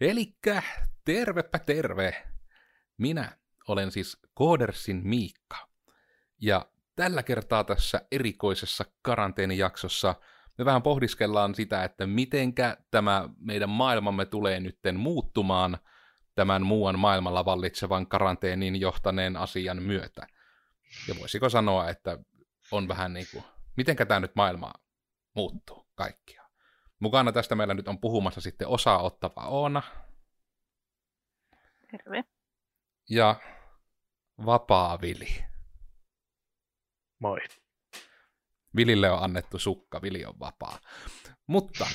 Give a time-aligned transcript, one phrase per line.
[0.00, 0.62] Elikkä
[1.04, 2.26] tervepä terve.
[2.98, 5.68] Minä olen siis Koodersin Miikka.
[6.40, 10.14] Ja tällä kertaa tässä erikoisessa karanteenijaksossa
[10.58, 15.78] me vähän pohdiskellaan sitä, että mitenkä tämä meidän maailmamme tulee nytten muuttumaan
[16.34, 20.26] tämän muuan maailmalla vallitsevan karanteenin johtaneen asian myötä.
[21.08, 22.18] Ja voisiko sanoa, että
[22.70, 23.44] on vähän niin kuin,
[23.76, 24.72] mitenkä tämä nyt maailma
[25.34, 26.47] muuttuu kaikkia.
[26.98, 29.82] Mukana tästä meillä nyt on puhumassa sitten osaa ottava Oona.
[31.90, 32.24] Terve.
[33.10, 33.36] Ja
[34.46, 35.44] vapaa Vili.
[37.18, 37.38] Moi.
[38.76, 40.78] Vilille on annettu sukka, Vili on vapaa.
[41.46, 41.86] Mutta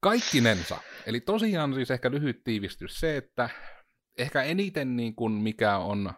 [0.00, 3.50] kaikkinensa, eli tosiaan siis ehkä lyhyt tiivistys se, että
[4.18, 6.12] ehkä eniten niin kuin mikä on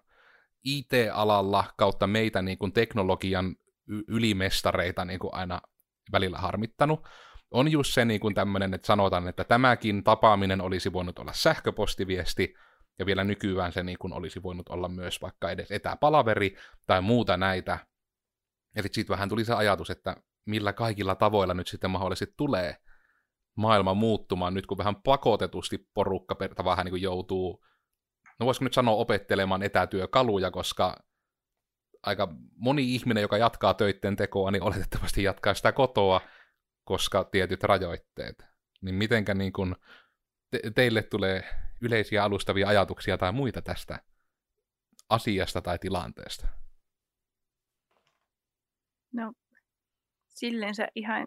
[0.64, 3.56] IT-alalla kautta meitä niin kuin teknologian
[4.08, 5.60] ylimestareita niin kuin aina
[6.12, 7.08] välillä harmittanut,
[7.50, 12.54] on just se niin tämmöinen, että sanotaan, että tämäkin tapaaminen olisi voinut olla sähköpostiviesti,
[12.98, 17.78] ja vielä nykyään se niin olisi voinut olla myös vaikka edes etäpalaveri tai muuta näitä.
[18.76, 22.76] Ja sitten siitä vähän tuli se ajatus, että millä kaikilla tavoilla nyt sitten mahdollisesti tulee
[23.56, 27.64] maailma muuttumaan, nyt kun vähän pakotetusti porukka vähän niin kuin joutuu,
[28.40, 30.96] no voisiko nyt sanoa opettelemaan etätyökaluja, koska
[32.06, 36.20] aika moni ihminen, joka jatkaa töitten tekoa, niin oletettavasti jatkaa sitä kotoa,
[36.84, 38.46] koska tietyt rajoitteet.
[38.82, 39.76] Niin mitenkä niin kun
[40.50, 41.44] te- teille tulee
[41.80, 43.98] yleisiä alustavia ajatuksia tai muita tästä
[45.08, 46.48] asiasta tai tilanteesta?
[49.12, 49.32] No,
[50.28, 51.26] silleensä ihan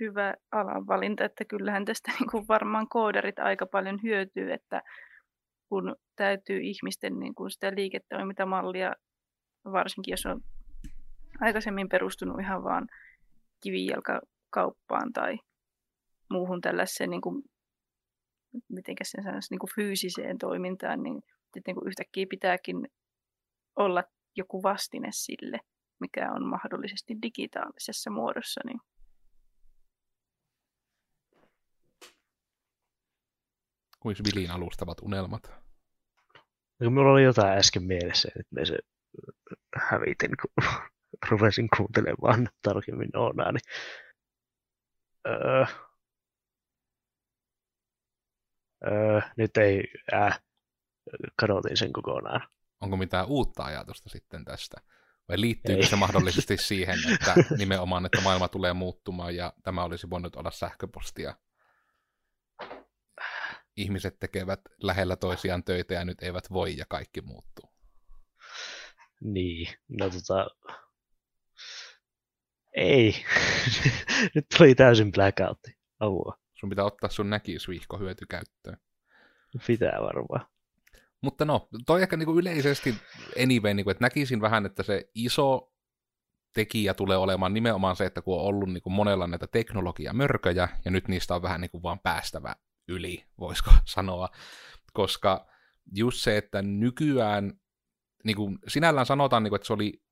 [0.00, 4.82] hyvä alanvalinta, että kyllähän tästä niin kuin varmaan koodarit aika paljon hyötyy, että
[5.68, 8.92] kun täytyy ihmisten niin kuin sitä liiketoimintamallia,
[9.72, 10.40] varsinkin jos on
[11.40, 12.86] aikaisemmin perustunut ihan vaan
[13.62, 15.38] kivijalkakauppaan tai
[16.30, 17.42] muuhun tällaiseen, niin kuin,
[18.68, 21.22] miten sen sanoisi, niin kuin fyysiseen toimintaan, niin,
[21.66, 22.88] niin kuin yhtäkkiä pitääkin
[23.76, 24.04] olla
[24.36, 25.60] joku vastine sille,
[26.00, 28.60] mikä on mahdollisesti digitaalisessa muodossa.
[28.64, 28.80] Niin
[34.00, 35.50] Kuinka Vilin alustavat unelmat?
[36.80, 38.78] No, minulla oli jotain äsken mielessä, että me se
[39.76, 40.64] hävitin, kun
[41.30, 43.60] rupesin kuuntelemaan tarkemmin Oonaa, niin
[45.26, 45.64] öö,
[48.86, 49.84] öö, nyt ei,
[50.14, 50.42] äh,
[51.40, 52.48] kadotin sen kokonaan.
[52.80, 54.76] Onko mitään uutta ajatusta sitten tästä?
[55.28, 55.88] Vai liittyykö ei.
[55.88, 61.34] se mahdollisesti siihen, että nimenomaan, että maailma tulee muuttumaan ja tämä olisi voinut olla sähköpostia?
[63.76, 67.75] Ihmiset tekevät lähellä toisiaan töitä ja nyt eivät voi ja kaikki muuttuu.
[69.26, 70.46] Niin, no tota...
[72.72, 73.14] Ei.
[74.34, 75.76] nyt tuli täysin blackoutti.
[76.00, 76.38] Avua.
[76.54, 78.76] Sun pitää ottaa sun näkisvihko hyötykäyttöön.
[79.66, 80.46] Pitää varmaan.
[81.20, 82.94] Mutta no, toi ehkä niin kuin yleisesti
[83.42, 85.72] anyway, niin kuin, että näkisin vähän, että se iso
[86.54, 90.90] tekijä tulee olemaan nimenomaan se, että kun on ollut niin kuin monella näitä teknologiamörköjä, ja
[90.90, 92.56] nyt niistä on vähän niin kuin vaan päästävä
[92.88, 94.28] yli, voisiko sanoa,
[94.92, 95.46] koska
[95.94, 97.52] just se, että nykyään
[98.26, 100.02] niin kuin sinällään sanotaan, niin kuin, että se oli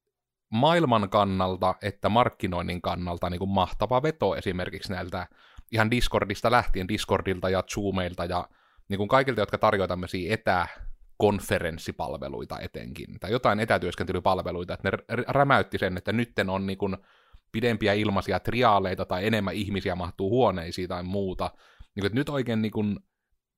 [0.53, 5.27] maailman kannalta että markkinoinnin kannalta niin kuin mahtava veto esimerkiksi näiltä
[5.73, 8.49] ihan Discordista lähtien, Discordilta ja Zoomeilta ja
[8.89, 14.99] niin kuin kaikilta, jotka tarjoavat tämmöisiä etäkonferenssipalveluita etenkin, tai jotain etätyöskentelypalveluita, että ne
[15.29, 16.97] rämäytti sen, että nytten on niin kuin
[17.53, 21.51] pidempiä ilmaisia triaaleita tai enemmän ihmisiä mahtuu huoneisiin tai muuta.
[21.55, 22.99] Niin kuin, että nyt oikein niin kuin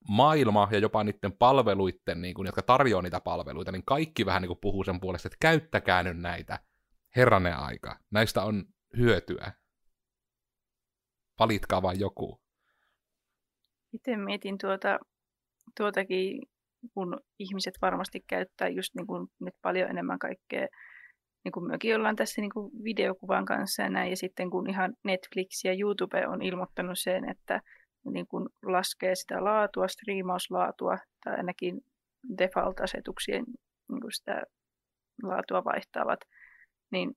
[0.08, 4.48] maailma ja jopa niiden palveluiden, niin kuin, jotka tarjoaa niitä palveluita, niin kaikki vähän niin
[4.48, 6.58] kuin puhuu sen puolesta, että käyttäkää nyt näitä.
[7.16, 7.98] Herranen aika.
[8.10, 8.64] Näistä on
[8.96, 9.52] hyötyä.
[11.38, 12.40] Valitkaa vain joku.
[13.92, 14.98] Itse mietin tuota,
[15.76, 16.42] tuotakin,
[16.94, 20.66] kun ihmiset varmasti käyttää just niin kuin nyt paljon enemmän kaikkea,
[21.44, 24.94] niin kuin mekin ollaan tässä niin kuin videokuvan kanssa ja näin, ja sitten kun ihan
[25.04, 27.60] Netflix ja YouTube on ilmoittanut sen, että
[28.12, 31.80] niin kuin laskee sitä laatua, striimauslaatua, tai ainakin
[32.38, 33.44] default-asetuksien
[33.88, 34.42] niin kuin sitä
[35.22, 36.20] laatua vaihtavat,
[36.90, 37.16] niin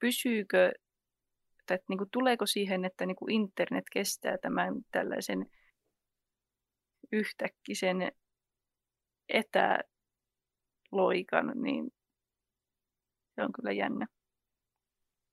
[0.00, 0.72] pysyykö,
[1.66, 5.46] tai niin kuin tuleeko siihen, että niin kuin internet kestää tämän tällaisen
[7.12, 8.12] yhtäkkisen
[9.28, 9.92] etäloikan,
[11.54, 11.90] niin
[13.34, 14.06] se on kyllä jännä.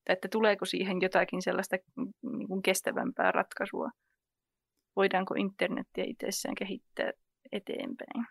[0.06, 1.78] Tai että tuleeko siihen jotakin sellaista
[2.22, 3.90] niin kuin kestävämpää ratkaisua
[4.96, 7.12] voidaanko internettiä itsessään kehittää
[7.52, 8.26] eteenpäin.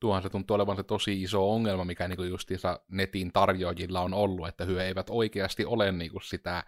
[0.00, 4.48] Tuohan se tuntuu olevan se tosi iso ongelma, mikä niin justiinsa netin tarjoajilla on ollut,
[4.48, 6.64] että hyö eivät oikeasti ole niin kuin sitä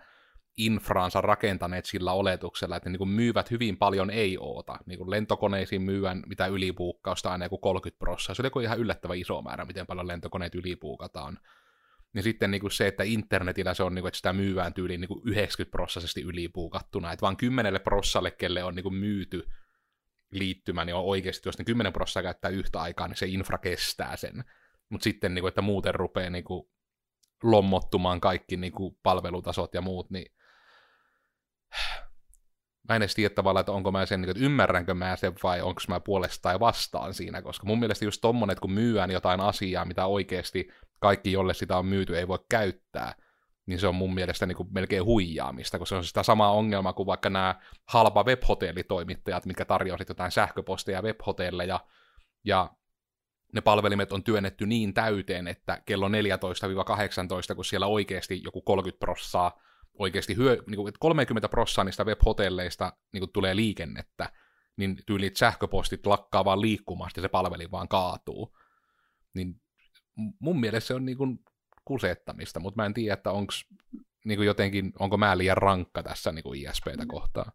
[0.56, 4.79] infraansa rakentaneet sillä oletuksella, että ne niin myyvät hyvin paljon ei-oota.
[4.87, 8.35] Niin kuin lentokoneisiin myyvän mitä ylipuukkausta aina joku 30 prosenttia.
[8.35, 11.38] Se oli joku ihan yllättävän iso määrä, miten paljon lentokoneet ylipuukataan.
[12.15, 15.01] Niin sitten niin kuin se, että internetillä se on, niin kuin, että sitä myyvään tyyliin
[15.01, 17.13] niin kuin 90 prosenttisesti ylipuukattuna.
[17.13, 19.49] Että vaan 10 prossalle, kelle on niin kuin myyty
[20.31, 24.17] liittymä, niin on oikeasti, jos ne 10 prosenttia käyttää yhtä aikaa, niin se infra kestää
[24.17, 24.45] sen.
[24.89, 26.69] Mutta sitten, niin kuin, että muuten rupeaa niin kuin,
[27.43, 30.35] lommottumaan kaikki niin kuin, palvelutasot ja muut, niin
[32.89, 35.61] mä en edes tiedä tavallaan, että onko mä sen, niin että ymmärränkö mä sen vai
[35.61, 39.41] onko mä puolesta tai vastaan siinä, koska mun mielestä just tommonen, että kun myyään jotain
[39.41, 40.69] asiaa, mitä oikeasti
[41.05, 43.15] kaikki, jolle sitä on myyty, ei voi käyttää,
[43.67, 46.93] niin se on mun mielestä niin kuin melkein huijaamista, koska se on sitä samaa ongelmaa
[46.93, 47.55] kuin vaikka nämä
[47.85, 51.81] halpa webhotellitoimittajat, mitkä tarjoavat jotain sähköposteja webhotelleja,
[52.45, 52.71] ja
[53.53, 59.61] ne palvelimet on työnnetty niin täyteen, että kello 14-18, kun siellä oikeasti joku 30 prossaa
[59.99, 64.33] oikeasti hyö, niin kuin 30 prosenttia niistä web-hotelleista niin kuin tulee liikennettä,
[64.77, 68.56] niin tyylit sähköpostit lakkaa vaan liikkumasta ja se palveli vaan kaatuu.
[69.35, 69.61] Niin
[70.39, 71.39] mun mielestä se on niin kuin
[71.85, 73.53] kusettamista, mutta mä en tiedä, että onko
[74.25, 77.09] niin kuin jotenkin, onko mä liian rankka tässä niin kuin ISPtä mm.
[77.09, 77.53] kohtaan.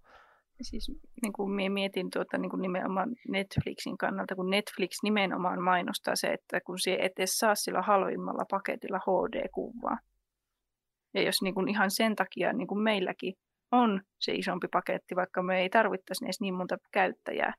[0.61, 0.91] Siis
[1.21, 6.61] niin kuin mietin tuota, niin kuin nimenomaan Netflixin kannalta, kun Netflix nimenomaan mainostaa se, että
[6.65, 9.97] kun se et edes saa sillä halvimmalla paketilla HD-kuvaa,
[11.13, 13.33] ja jos niin kuin ihan sen takia niin kuin meilläkin
[13.71, 17.53] on se isompi paketti, vaikka me ei tarvittaisi edes niin monta käyttäjää,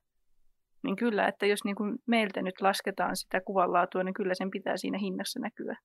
[0.83, 4.77] niin kyllä, että jos niin kuin meiltä nyt lasketaan sitä kuvanlaatua, niin kyllä sen pitää
[4.77, 5.75] siinä hinnassa näkyä,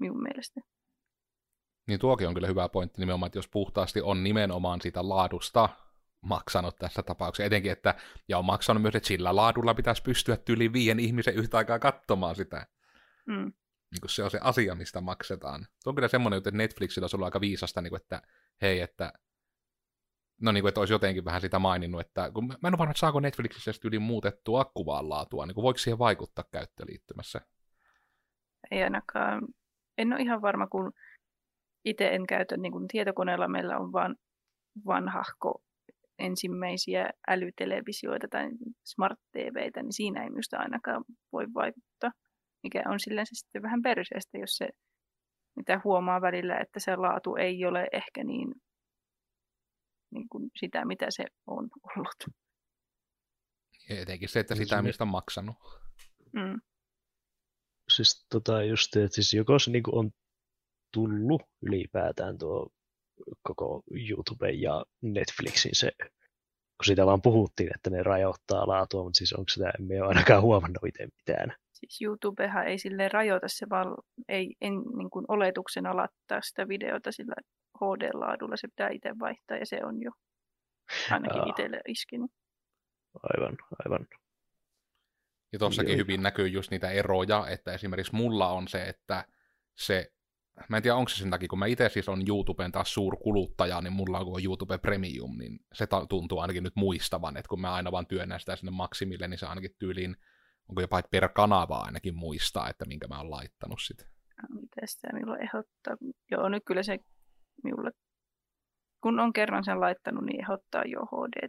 [0.00, 0.60] minun mielestä.
[1.88, 5.68] Niin tuokin on kyllä hyvä pointti nimenomaan, että jos puhtaasti on nimenomaan sitä laadusta
[6.20, 7.94] maksanut tässä tapauksessa, etenkin, että
[8.28, 12.36] ja on maksanut myös, että sillä laadulla pitäisi pystyä yli viien ihmisen yhtä aikaa katsomaan
[12.36, 12.66] sitä.
[13.26, 13.52] Mm
[13.90, 15.66] niin se on se asia, mistä maksetaan.
[15.80, 18.22] Se on kyllä semmoinen että Netflixillä olisi ollut aika viisasta, niin kuin, että
[18.62, 19.12] hei, että
[20.40, 22.90] no niin kuin, että olisi jotenkin vähän sitä maininnut, että kun mä en ole varma,
[22.90, 27.40] että saako Netflixissä yli muutettua kuvan laatua, niin kuin voiko siihen vaikuttaa käyttöliittymässä?
[28.70, 29.42] Ei ainakaan,
[29.98, 30.92] en ole ihan varma, kun
[31.84, 34.14] itse en käytä, niin kuin tietokoneella meillä on vain
[34.86, 35.62] vanhahko
[36.18, 38.48] ensimmäisiä älytelevisioita tai
[38.84, 42.10] smart TVtä, niin siinä ei minusta ainakaan voi vaikuttaa
[42.62, 44.68] mikä on silleen se sitten vähän perseestä, jos se
[45.56, 48.54] mitä huomaa välillä, että se laatu ei ole ehkä niin,
[50.10, 52.40] niin kuin sitä, mitä se on ollut.
[53.88, 55.56] Ja etenkin se, että sitä, mistä on maksanut.
[56.32, 56.60] Mm.
[57.88, 60.10] Siis tota just, että siis joko se niin on
[60.92, 62.68] tullut ylipäätään tuo
[63.42, 65.92] koko YouTube ja Netflixin se,
[66.80, 70.42] kun siitä vaan puhuttiin, että ne rajoittaa laatua, mutta siis onko sitä, emme ole ainakaan
[70.42, 71.56] huomannut itse mitään.
[71.72, 73.96] Siis YouTubehan ei sille rajoita, se vaan
[74.28, 77.34] ei en, niin kuin oletuksena lattaa sitä videota sillä
[77.80, 80.10] HD-laadulla, se pitää itse vaihtaa ja se on jo
[81.10, 82.30] ainakin itselle iskenyt.
[83.22, 84.06] Aivan, aivan.
[85.52, 89.24] Ja tuossakin hyvin näkyy just niitä eroja, että esimerkiksi mulla on se, että
[89.74, 90.12] se,
[90.68, 93.80] mä en tiedä onko se sen takia, kun mä itse siis on YouTuben taas suurkuluttaja,
[93.80, 97.92] niin mulla on YouTube Premium, niin se tuntuu ainakin nyt muistavan, että kun mä aina
[97.92, 100.16] vaan työnnän sitä sinne maksimille, niin se ainakin tyyliin
[100.68, 104.06] onko jopa per kanava ainakin muistaa, että minkä mä oon laittanut sitten.
[104.48, 105.96] Mitä sitä minulla ehdottaa?
[106.30, 106.98] Joo, nyt kyllä se
[107.64, 107.90] minulle,
[109.00, 111.48] kun on kerran sen laittanut, niin ehdottaa jo HD.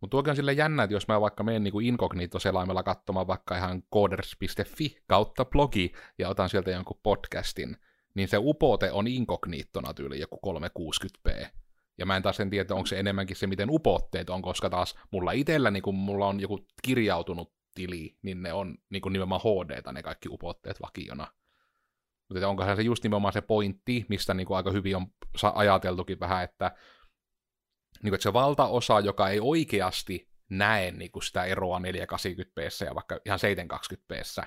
[0.00, 3.82] Mutta tuokin on sille jännä, että jos mä vaikka menen niin inkognito-selaimella katsomaan vaikka ihan
[3.94, 7.76] coders.fi kautta blogi ja otan sieltä jonkun podcastin,
[8.14, 11.46] niin se upote on inkogniittona tyyli joku 360p.
[11.98, 14.98] Ja mä en taas en tiedä, onko se enemmänkin se, miten upotteet on, koska taas
[15.10, 19.40] mulla itsellä, niin kun mulla on joku kirjautunut tili, niin ne on niin kuin nimenomaan
[19.40, 21.26] hd ne kaikki upotteet vakiona.
[22.30, 25.06] Mutta onko se just nimenomaan se pointti, mistä niin kuin aika hyvin on
[25.54, 26.70] ajateltukin vähän, että,
[28.02, 32.94] niin kuin, että se valtaosa, joka ei oikeasti näe niin kuin sitä eroa 480p ja
[32.94, 34.46] vaikka ihan 720p,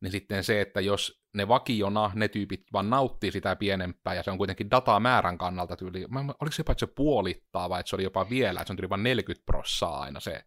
[0.00, 4.30] niin sitten se, että jos ne vakiona, ne tyypit vaan nauttii sitä pienempää, ja se
[4.30, 6.04] on kuitenkin datamäärän kannalta tyyli,
[6.40, 8.76] oliko se jopa, että se puolittaa, vai että se oli jopa vielä, että se on
[8.76, 10.44] tyyli vain 40 prossaa aina se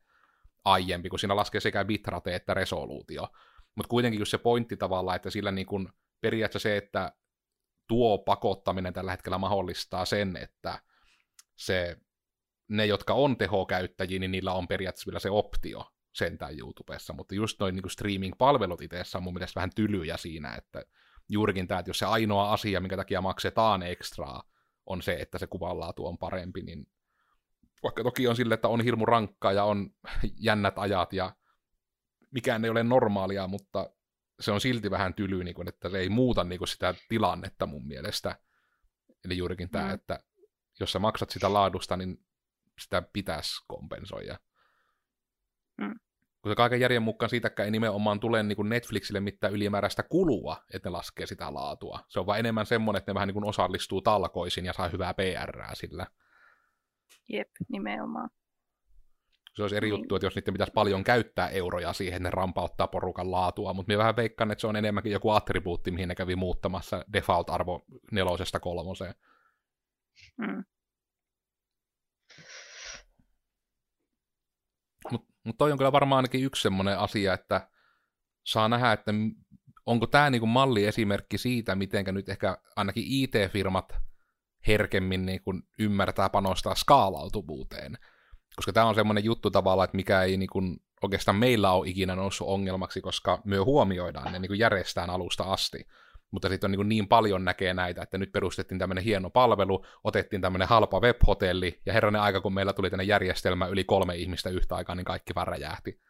[0.65, 3.27] aiempi, kun siinä laskee sekä bitrate että resoluutio.
[3.75, 7.13] Mutta kuitenkin just se pointti tavallaan, että sillä niin kun periaatteessa se, että
[7.87, 10.79] tuo pakottaminen tällä hetkellä mahdollistaa sen, että
[11.55, 11.97] se,
[12.67, 17.59] ne, jotka on tehokäyttäjiä, niin niillä on periaatteessa vielä se optio sentään YouTubessa, mutta just
[17.59, 20.83] noin niin streaming-palvelut itse on mun mielestä vähän tylyjä siinä, että
[21.29, 24.43] juurikin tämä, että jos se ainoa asia, minkä takia maksetaan ekstraa,
[24.85, 26.87] on se, että se kuvanlaatu on parempi, niin
[27.83, 29.89] vaikka toki on sille, että on hirmu rankkaa ja on
[30.47, 31.35] jännät ajat ja
[32.31, 33.89] mikään ei ole normaalia, mutta
[34.39, 37.65] se on silti vähän tyly, niin kuin, että se ei muuta niin kuin sitä tilannetta
[37.65, 38.35] mun mielestä.
[39.25, 39.93] Eli juurikin tämä, mm.
[39.93, 40.19] että
[40.79, 42.25] jos sä maksat sitä laadusta, niin
[42.79, 44.39] sitä pitäisi kompensoida.
[45.77, 45.99] Mm.
[46.41, 50.63] Kun se kaiken järjen mukaan siitäkään ei nimenomaan tule niin kuin Netflixille mitään ylimääräistä kulua,
[50.73, 51.99] että ne laskee sitä laatua.
[52.07, 55.13] Se on vaan enemmän semmoinen, että ne vähän niin kuin osallistuu talkoisin ja saa hyvää
[55.13, 56.07] PRää sillä.
[57.29, 58.29] Jep, nimenomaan.
[59.55, 59.99] Se olisi eri Niin.
[59.99, 63.89] juttu, että jos niiden pitäisi paljon käyttää euroja siihen, että ne rampauttaa porukan laatua, mutta
[63.89, 68.59] minä vähän veikkaan, että se on enemmänkin joku attribuutti, mihin ne kävi muuttamassa default-arvo nelosesta
[68.59, 69.15] kolmoseen.
[70.37, 70.63] Mm.
[75.11, 77.69] Mutta mut toi on kyllä varmaan ainakin yksi semmoinen asia, että
[78.45, 79.11] saa nähdä, että
[79.85, 83.93] onko tämä niinku malliesimerkki siitä, miten nyt ehkä ainakin IT-firmat
[84.67, 87.97] herkemmin niinku ymmärtää panostaa skaalautuvuuteen.
[88.59, 90.61] Koska tämä on semmoinen juttu tavallaan, että mikä ei niinku
[91.01, 95.87] oikeastaan meillä ole ikinä noussut ongelmaksi, koska me huomioidaan ne niinku järjestään alusta asti.
[96.31, 100.41] Mutta sitten on niin, niin paljon näkee näitä, että nyt perustettiin tämmöinen hieno palvelu, otettiin
[100.41, 104.75] tämmöinen halpa web-hotelli, ja herranen aika, kun meillä tuli tänne järjestelmä yli kolme ihmistä yhtä
[104.75, 106.01] aikaa, niin kaikki vaan räjähti.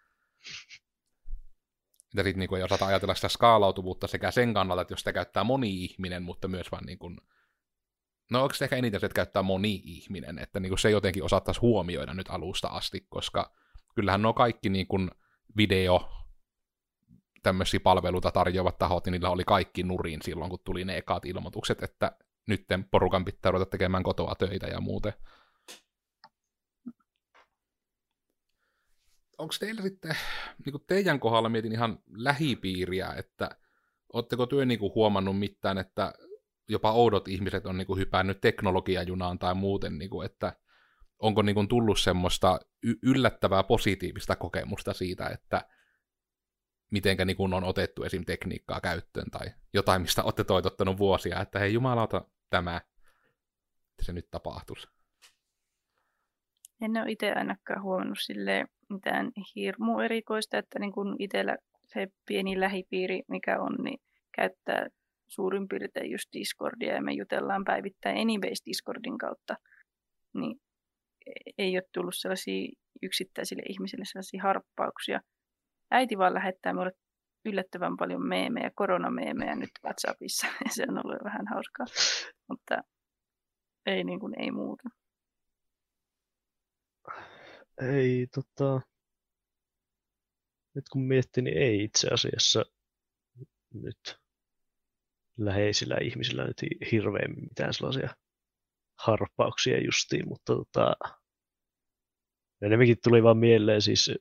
[2.15, 5.44] Ja sitten niin ei osata ajatella sitä skaalautuvuutta sekä sen kannalta, että jos sitä käyttää
[5.44, 7.18] moni ihminen, mutta myös vaan niin kuin,
[8.29, 11.24] no onko se ehkä eniten se, että käyttää moni ihminen, että niin kuin se jotenkin
[11.24, 13.55] osattaisi huomioida nyt alusta asti, koska
[13.95, 15.12] kyllähän nuo kaikki niin kuin
[15.57, 16.09] video,
[17.43, 21.83] tämmöisiä palveluita tarjoavat tahot, niin niillä oli kaikki nurin silloin, kun tuli ne ekat ilmoitukset,
[21.83, 22.12] että
[22.48, 25.13] nytten porukan pitää ruveta tekemään kotoa töitä ja muuten.
[29.38, 30.15] Onko teillä sitten,
[30.65, 33.50] niin kuin teidän kohdalla mietin ihan lähipiiriä, että
[34.13, 36.13] oletteko työ niin kuin huomannut mitään, että
[36.69, 40.53] jopa oudot ihmiset on niin kuin hypännyt teknologiajunaan tai muuten, niin kuin, että
[41.19, 45.61] onko niin kuin tullut semmoista y- yllättävää positiivista kokemusta siitä, että
[46.91, 48.25] mitenkä niin kun on otettu esim.
[48.25, 54.27] tekniikkaa käyttöön tai jotain, mistä olette toitottanut vuosia, että hei jumalauta tämä, että se nyt
[54.31, 54.88] tapahtuisi.
[56.81, 63.21] En ole itse ainakaan huomannut sille mitään hirmu erikoista, että niin itsellä se pieni lähipiiri,
[63.27, 63.99] mikä on, niin
[64.35, 64.88] käyttää
[65.29, 69.55] suurin piirtein just Discordia ja me jutellaan päivittäin Anyways Discordin kautta,
[70.33, 70.62] niin
[71.25, 72.71] e- ei ole tullut sellaisia
[73.01, 75.21] yksittäisille ihmisille sellaisia harppauksia.
[75.91, 76.91] Äiti vaan lähettää minulle
[77.45, 81.86] yllättävän paljon meemejä, koronameemejä nyt WhatsAppissa ja se on ollut vähän hauskaa,
[82.50, 82.83] mutta
[83.86, 84.89] ei, niin kuin, ei muuta.
[87.81, 88.81] Ei, tota...
[90.75, 92.65] Nyt kun miettii, niin ei itse asiassa
[93.74, 94.18] nyt
[95.46, 98.10] läheisillä ihmisillä nyt hi- hirveämmin mitään sellaisia
[99.00, 100.96] harppauksia justiin, mutta tota,
[102.62, 104.12] enemmänkin tuli vaan mieleen siis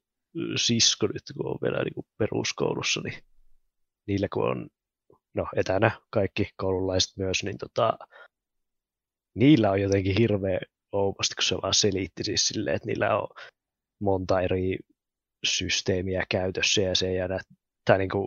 [0.56, 3.22] sisko nyt, kun on vielä niin kuin peruskoulussa, niin
[4.06, 4.68] niillä kun on
[5.34, 7.98] no, etänä kaikki koululaiset myös, niin tota,
[9.34, 10.58] niillä on jotenkin hirveä
[10.92, 13.28] ouvasti, kun se vaan selitti siis silleen, että niillä on
[14.00, 14.78] monta eri
[15.46, 17.38] systeemiä käytössä ja se ei aina,
[17.88, 18.26] tai niin kuin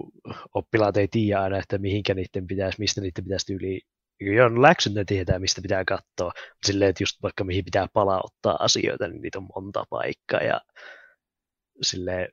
[0.53, 3.81] oppilaat ei tiedä aina, että mihinkä niiden pitäisi, mistä niiden pitäisi yli
[4.19, 6.31] Joo, no läksyt ne tietää, mistä pitää katsoa.
[6.65, 10.39] Silleen, että just vaikka mihin pitää palauttaa asioita, niin niitä on monta paikkaa.
[10.39, 10.61] Ja
[11.81, 12.29] silleen,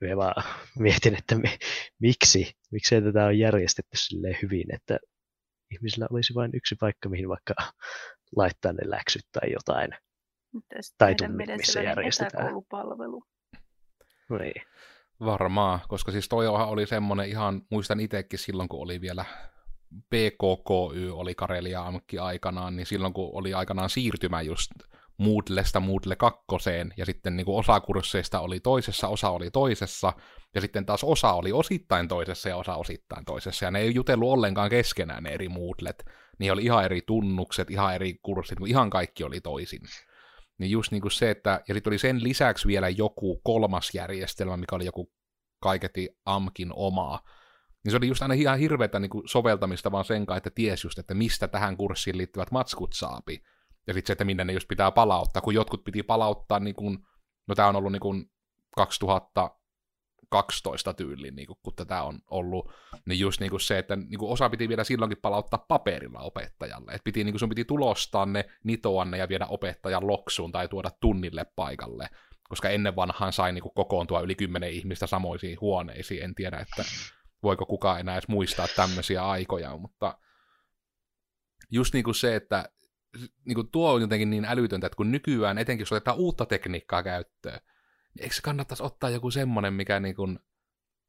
[0.00, 0.44] mä vaan
[0.78, 1.48] mietin, että mi,
[1.98, 4.98] miksi, miksei tätä on järjestetty silleen hyvin, että
[5.70, 7.54] ihmisillä olisi vain yksi paikka, mihin vaikka
[8.36, 9.90] laittaa ne läksyt tai jotain.
[10.98, 12.42] Tai tunnit, missä järjestetään.
[12.42, 13.22] etäkoulupalvelu.
[14.30, 14.62] No niin.
[15.24, 19.24] Varmaan, koska siis toi oli semmoinen ihan, muistan itsekin silloin, kun oli vielä
[20.08, 24.70] PKKY oli Karelia Amkki aikanaan, niin silloin kun oli aikanaan siirtymä just
[25.18, 26.44] Moodlesta Moodle 2,
[26.96, 30.12] ja sitten niin kuin osa kursseista oli toisessa, osa oli toisessa,
[30.54, 34.32] ja sitten taas osa oli osittain toisessa ja osa osittain toisessa, ja ne ei jutellut
[34.32, 36.04] ollenkaan keskenään ne eri Moodlet.
[36.38, 39.80] Niin oli ihan eri tunnukset, ihan eri kurssit, ihan kaikki oli toisin.
[40.60, 44.56] Niin just niin kuin se, että, ja sitten oli sen lisäksi vielä joku kolmas järjestelmä,
[44.56, 45.12] mikä oli joku
[45.60, 47.20] kaiketi AMKin omaa,
[47.84, 50.84] niin se oli just aina ihan hirveätä niin kuin soveltamista vaan sen kanssa, että ties
[50.84, 53.42] just, että mistä tähän kurssiin liittyvät matskut saapi.
[53.86, 56.98] Ja sitten se, että minne ne just pitää palauttaa, kun jotkut piti palauttaa, niin kuin,
[57.48, 58.30] no tämä on ollut niin kuin
[60.30, 62.72] 2012 tyyliin, niin kun tätä on ollut,
[63.06, 66.92] niin just niin kuin se, että niin kuin osa piti vielä silloinkin palauttaa paperilla opettajalle.
[66.92, 70.68] Et piti, niin kuin sun piti tulostaa ne, nitoa ne ja viedä opettajan loksuun tai
[70.68, 72.08] tuoda tunnille paikalle
[72.50, 76.22] koska ennen vanhaan sai niin kuin kokoontua yli kymmenen ihmistä samoisiin huoneisiin.
[76.22, 76.84] En tiedä, että
[77.42, 80.18] voiko kukaan enää edes muistaa tämmöisiä aikoja, mutta
[81.70, 82.68] just niin kuin se, että
[83.44, 87.02] niin kuin tuo on jotenkin niin älytöntä, että kun nykyään, etenkin jos otetaan uutta tekniikkaa
[87.02, 87.60] käyttöön,
[88.20, 90.38] eikö se kannattaisi ottaa joku semmoinen, mikä niin kuin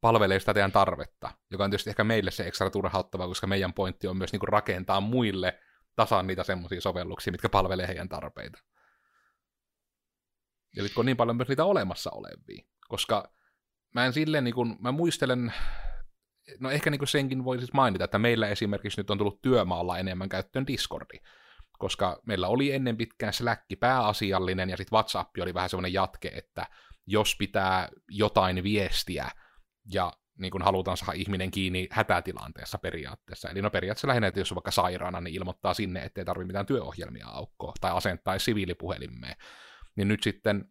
[0.00, 4.06] palvelee sitä teidän tarvetta, joka on tietysti ehkä meille se ekstra turhauttava, koska meidän pointti
[4.06, 5.58] on myös niin kuin rakentaa muille
[5.96, 8.58] tasan niitä semmoisia sovelluksia, mitkä palvelee heidän tarpeita.
[10.76, 13.32] Ja nyt on niin paljon myös niitä olemassa olevia, koska
[13.94, 15.52] mä en silleen, niin kun, mä muistelen,
[16.60, 20.28] no ehkä niin senkin voi siis mainita, että meillä esimerkiksi nyt on tullut työmaalla enemmän
[20.28, 21.18] käyttöön Discordi,
[21.78, 26.66] koska meillä oli ennen pitkään Slack pääasiallinen ja sitten WhatsApp oli vähän semmoinen jatke, että
[27.06, 29.30] jos pitää jotain viestiä
[29.92, 33.48] ja niin kun halutaan saada ihminen kiinni hätätilanteessa periaatteessa.
[33.48, 36.66] Eli no periaatteessa lähinnä, että jos on vaikka sairaana, niin ilmoittaa sinne, ettei tarvitse mitään
[36.66, 39.36] työohjelmia aukkoa tai asentaa siviilipuhelimeen.
[39.96, 40.64] Niin nyt sitten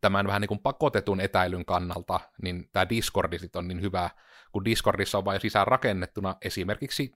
[0.00, 4.10] tämän vähän niin kuin pakotetun etäilyn kannalta, niin tämä Discordi on niin hyvä,
[4.52, 7.12] kun Discordissa on vain sisään rakennettuna esimerkiksi,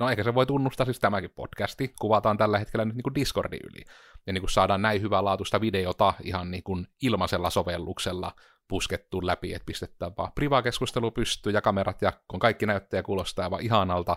[0.00, 3.60] no ehkä se voi tunnustaa siis tämäkin podcasti, kuvataan tällä hetkellä nyt niin kuin Discordin
[3.64, 3.84] yli,
[4.26, 5.22] ja niin kuin saadaan näin hyvää
[5.60, 8.32] videota ihan niin kuin ilmaisella sovelluksella
[8.68, 13.50] puskettu läpi, että pistetään vaan privakeskustelu pystyy ja kamerat ja kun kaikki näyttää ja kuulostaa
[13.50, 14.16] vaan ihanalta,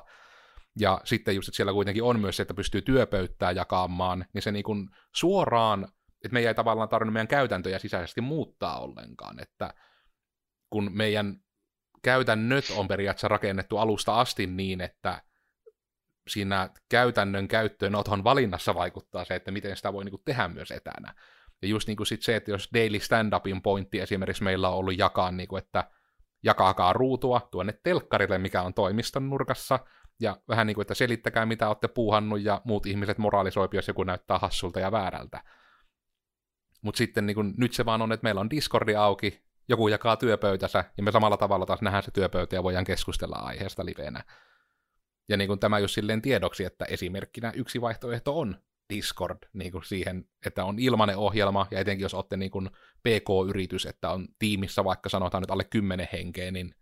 [0.79, 4.51] ja sitten just, että siellä kuitenkin on myös se, että pystyy työpöyttää jakamaan, niin se
[4.51, 5.88] niin kuin suoraan
[6.25, 9.74] että meidän ei tavallaan tarvinnut meidän käytäntöjä sisäisesti muuttaa ollenkaan, että
[10.70, 11.36] kun meidän
[12.03, 15.22] käytännöt on periaatteessa rakennettu alusta asti niin, että
[16.27, 21.13] siinä käytännön käyttöönoton valinnassa vaikuttaa se, että miten sitä voi niin kuin, tehdä myös etänä.
[21.62, 24.98] Ja just niin kuin sit se, että jos daily stand-upin pointti esimerkiksi meillä on ollut
[24.98, 25.89] jakaa, niin kuin, että
[26.44, 29.79] jakaakaa ruutua tuonne telkkarille, mikä on toimiston nurkassa,
[30.20, 34.03] ja vähän niin kuin, että selittäkää, mitä olette puuhannut, ja muut ihmiset moraalisoipi, jos joku
[34.03, 35.44] näyttää hassulta ja väärältä.
[36.82, 40.17] Mutta sitten niin kun, nyt se vaan on, että meillä on Discordi auki, joku jakaa
[40.17, 44.24] työpöytänsä, ja me samalla tavalla taas nähdään se työpöytä ja voidaan keskustella aiheesta livenä.
[45.29, 48.55] Ja niin kuin tämä just silleen tiedoksi, että esimerkkinä yksi vaihtoehto on
[48.94, 52.70] Discord niin kuin siihen, että on ilmainen ohjelma, ja etenkin jos olette niin kuin
[53.03, 56.75] PK-yritys, että on tiimissä vaikka sanotaan nyt alle 10 henkeä, niin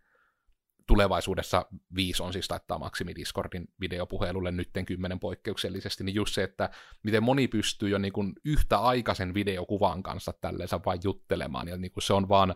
[0.87, 6.69] tulevaisuudessa viisi on siis taittaa maksimi Discordin videopuhelulle nytten kymmenen poikkeuksellisesti, niin just se, että
[7.03, 11.91] miten moni pystyy jo niin kuin yhtä aikaisen videokuvan kanssa tälleensä vain juttelemaan, ja niin
[11.91, 12.55] kuin se on vaan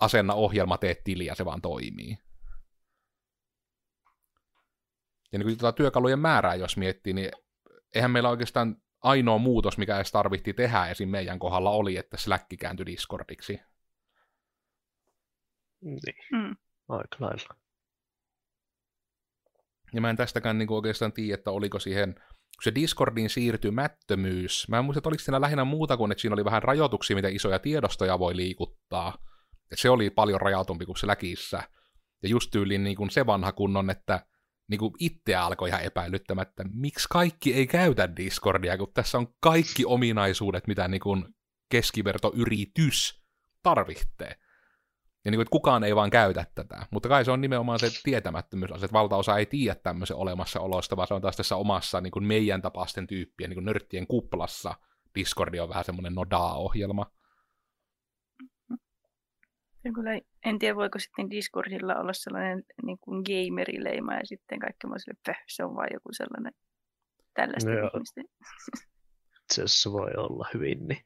[0.00, 2.18] asenna ohjelma, tee tili ja se vaan toimii.
[5.32, 7.30] Ja niin kuin tuota työkalujen määrää, jos miettii, niin
[7.94, 11.08] eihän meillä oikeastaan ainoa muutos, mikä edes tarvittiin tehdä esim.
[11.08, 13.60] meidän kohdalla oli, että Slack kääntyi Discordiksi.
[15.80, 16.14] Niin.
[16.32, 16.56] Mm
[16.90, 17.54] aika lailla.
[19.92, 24.78] Ja mä en tästäkään niin oikeastaan tiedä, että oliko siihen, kun se Discordin siirtymättömyys, mä
[24.78, 27.58] en muista, että oliko siinä lähinnä muuta kuin, että siinä oli vähän rajoituksia, miten isoja
[27.58, 29.18] tiedostoja voi liikuttaa.
[29.72, 31.62] Et se oli paljon rajatumpi kuin se läkissä.
[32.22, 34.26] Ja just tyyliin niin kuin se vanha kunnon, että
[34.70, 39.84] niin kuin itse alkoi ihan epäilyttämättä, miksi kaikki ei käytä Discordia, kun tässä on kaikki
[39.84, 41.24] ominaisuudet, mitä niin kuin
[41.68, 43.22] keskivertoyritys
[43.62, 44.36] tarvitsee.
[45.24, 46.86] Ja niin kuin, että kukaan ei vaan käytä tätä.
[46.90, 51.14] Mutta kai se on nimenomaan se tietämättömyys, että valtaosa ei tiedä tämmöisen olemassaolosta, vaan se
[51.14, 54.74] on taas tässä omassa niin kuin meidän tapaisten tyyppien niin kuin nörttien kuplassa.
[55.14, 57.06] Discordi on vähän semmoinen nodaa-ohjelma.
[59.94, 65.12] Kyllä en tiedä, voiko sitten Discordilla olla sellainen niin kuin gamerileima ja sitten kaikki muille,
[65.18, 66.52] että se on vain joku sellainen
[67.34, 68.20] tällaista no, ihmistä.
[69.66, 71.04] Se voi olla hyvin, niin.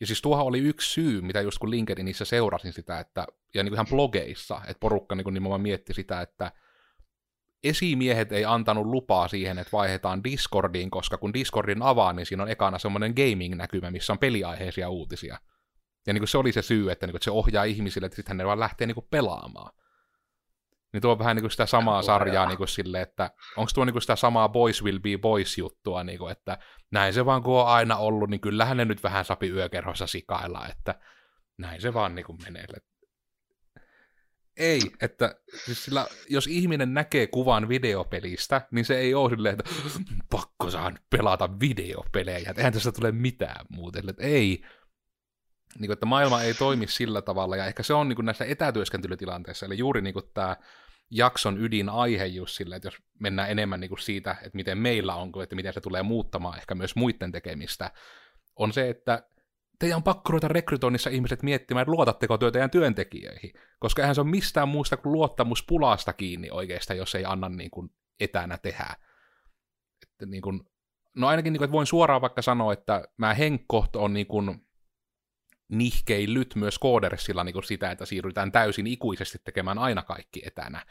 [0.00, 3.70] Ja siis tuohan oli yksi syy, mitä just kun LinkedInissä seurasin sitä, että, ja niin
[3.70, 6.52] kuin ihan blogeissa, että porukka niin kuin nimenomaan mietti sitä, että
[7.64, 12.50] esimiehet ei antanut lupaa siihen, että vaihdetaan Discordiin, koska kun Discordin avaa, niin siinä on
[12.50, 15.38] ekana semmoinen gaming-näkymä, missä on peliaiheisia uutisia.
[16.06, 18.16] Ja niin kuin se oli se syy, että, niin kuin, että se ohjaa ihmisille, että
[18.16, 19.72] sitten ne vaan lähtee niin kuin pelaamaan.
[20.92, 23.84] Niin tuo on vähän niin kuin sitä samaa sarjaa niin kuin sille, että onko tuo
[23.84, 26.58] niin kuin sitä samaa Boys Will Be Boys juttua, niin kuin, että
[26.90, 30.68] näin se vaan kun on aina ollut, niin kyllähän ne nyt vähän sapi yökerhossa sikailla,
[30.68, 30.94] että
[31.58, 32.66] näin se vaan niin kuin menee.
[34.56, 39.70] Ei, että siis sillä, jos ihminen näkee kuvan videopelistä, niin se ei ole silleen, että
[40.30, 43.66] pakko saan pelata videopelejä, eihän tästä tule mitään.
[44.08, 44.64] Että ei,
[45.78, 48.44] niin kuin, että maailma ei toimi sillä tavalla, ja ehkä se on niin kuin näissä
[48.44, 50.56] etätyöskentelytilanteissa, eli juuri niin kuin tämä
[51.10, 55.32] jakson ydinaihe just sille, että jos mennään enemmän niin kuin siitä, että miten meillä on,
[55.42, 57.90] että miten se tulee muuttamaan ehkä myös muiden tekemistä,
[58.56, 59.22] on se, että
[59.78, 64.20] teidän on pakko ruveta rekrytoinnissa ihmiset miettimään, että luotatteko työ teidän työntekijöihin, koska eihän se
[64.20, 68.96] ole mistään muusta kuin luottamuspulasta kiinni oikeastaan, jos ei anna niin kuin etänä tehdä.
[70.02, 70.60] Että niin kuin,
[71.16, 74.66] no ainakin niin kuin, että voin suoraan vaikka sanoa, että mä henkkoht on niin kuin,
[75.68, 80.84] nihkeillyt myös koodersilla niin kuin sitä, että siirrytään täysin ikuisesti tekemään aina kaikki etänä.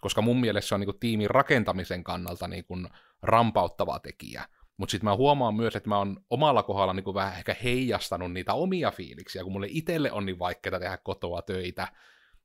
[0.00, 2.88] Koska mun mielestä se on niin kuin tiimin rakentamisen kannalta niin kuin
[3.22, 4.44] rampauttava tekijä.
[4.76, 8.32] Mutta sitten mä huomaan myös, että mä oon omalla kohdalla niin kuin vähän ehkä heijastanut
[8.32, 11.88] niitä omia fiiliksiä, kun mulle itselle on niin vaikeaa tehdä kotoa töitä.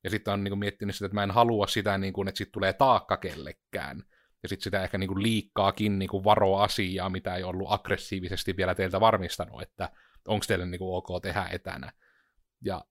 [0.04, 2.38] Ja sitten on niin kuin miettinyt sitä, että mä en halua sitä, niin kuin, että
[2.38, 4.04] sitten tulee taakka kellekään.
[4.44, 8.58] ja sitten sitä ehkä niin kuin liikkaakin niin kuin varoa asiaa, mitä ei ollut aggressiivisesti
[8.58, 9.90] vielä teiltä varmistanut, että
[10.28, 11.92] onko teille niin kuin ok tehdä etänä.
[12.62, 12.86] Ja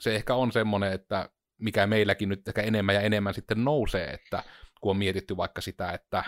[0.00, 4.42] se ehkä on semmoinen, että mikä meilläkin nyt ehkä enemmän ja enemmän sitten nousee, että
[4.80, 6.24] kun on mietitty vaikka sitä, että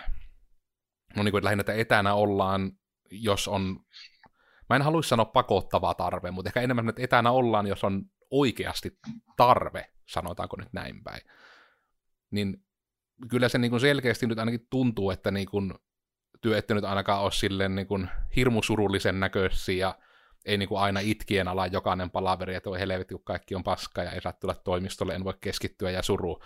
[1.16, 2.72] no niin kuin, lähinnä, että etänä ollaan,
[3.10, 3.80] jos on,
[4.68, 8.98] mä en haluaisi sanoa pakottava tarve, mutta ehkä enemmän, että etänä ollaan, jos on oikeasti
[9.36, 11.20] tarve, sanotaanko nyt näin päin.
[12.30, 12.64] Niin
[13.30, 15.74] kyllä se niin kuin selkeästi nyt ainakin tuntuu, että niin kuin
[16.40, 19.98] työ ette nyt ainakaan ole silleen niin kuin hirmu surullisen näköisiä ja
[20.44, 24.02] ei niin kuin aina itkien ala jokainen palaveri, että voi helvetti, kun kaikki on paska
[24.02, 26.42] ja ei saa tulla toimistolle, en voi keskittyä ja suru.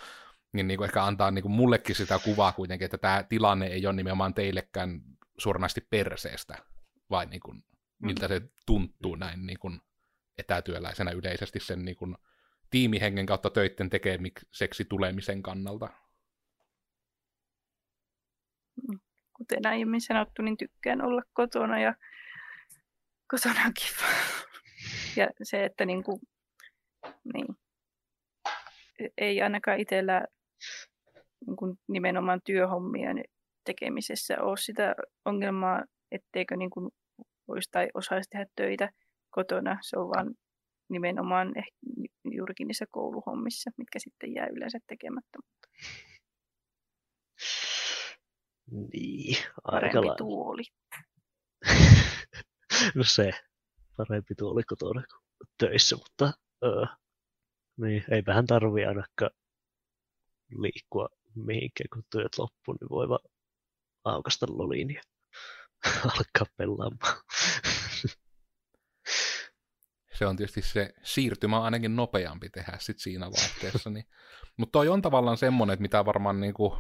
[0.52, 3.86] Niin, niin kuin ehkä antaa niin kuin mullekin sitä kuvaa kuitenkin, että tämä tilanne ei
[3.86, 5.00] ole nimenomaan teillekään
[5.38, 6.58] suoranaisesti perseestä,
[7.10, 7.64] vai niin kuin,
[7.98, 9.80] miltä se tuntuu näin niin kuin
[10.38, 12.16] etätyöläisenä yleisesti sen niin kuin
[12.70, 15.88] tiimihengen kautta töiden tekemiseksi tulemisen kannalta.
[19.36, 21.94] Kuten aiemmin sanottu, niin tykkään olla kotona ja
[23.32, 24.08] kotona on kiva.
[25.16, 26.20] Ja se, että niin kuin,
[27.34, 27.46] niin,
[29.18, 30.26] ei ainakaan itsellä
[31.46, 33.24] niin kuin nimenomaan työhommien
[33.64, 36.90] tekemisessä ole sitä ongelmaa, etteikö niin kuin
[37.48, 38.90] voisi tai osaisi tehdä töitä
[39.30, 39.78] kotona.
[39.82, 40.34] Se on vaan
[40.88, 41.76] nimenomaan ehkä
[42.24, 45.38] juurikin niissä kouluhommissa, mitkä sitten jää yleensä tekemättä.
[48.70, 50.62] Niin, Parempi aika tuoli.
[52.94, 53.30] no se,
[53.96, 55.04] parempi tuoli kuin
[55.58, 56.32] töissä, mutta
[56.64, 56.84] öö,
[57.76, 59.30] niin, eipähän tarvi ainakaan
[60.58, 63.30] liikkua mihinkään, kun työt loppuun, niin voi vaan
[64.04, 65.02] aukasta loliin ja
[66.04, 67.22] alkaa pelaamaan.
[70.18, 73.90] se on tietysti se siirtymä ainakin nopeampi tehdä sit siinä vaihteessa.
[73.90, 74.04] Niin.
[74.56, 76.78] Mutta toi on tavallaan semmoinen, että mitä varmaan niinku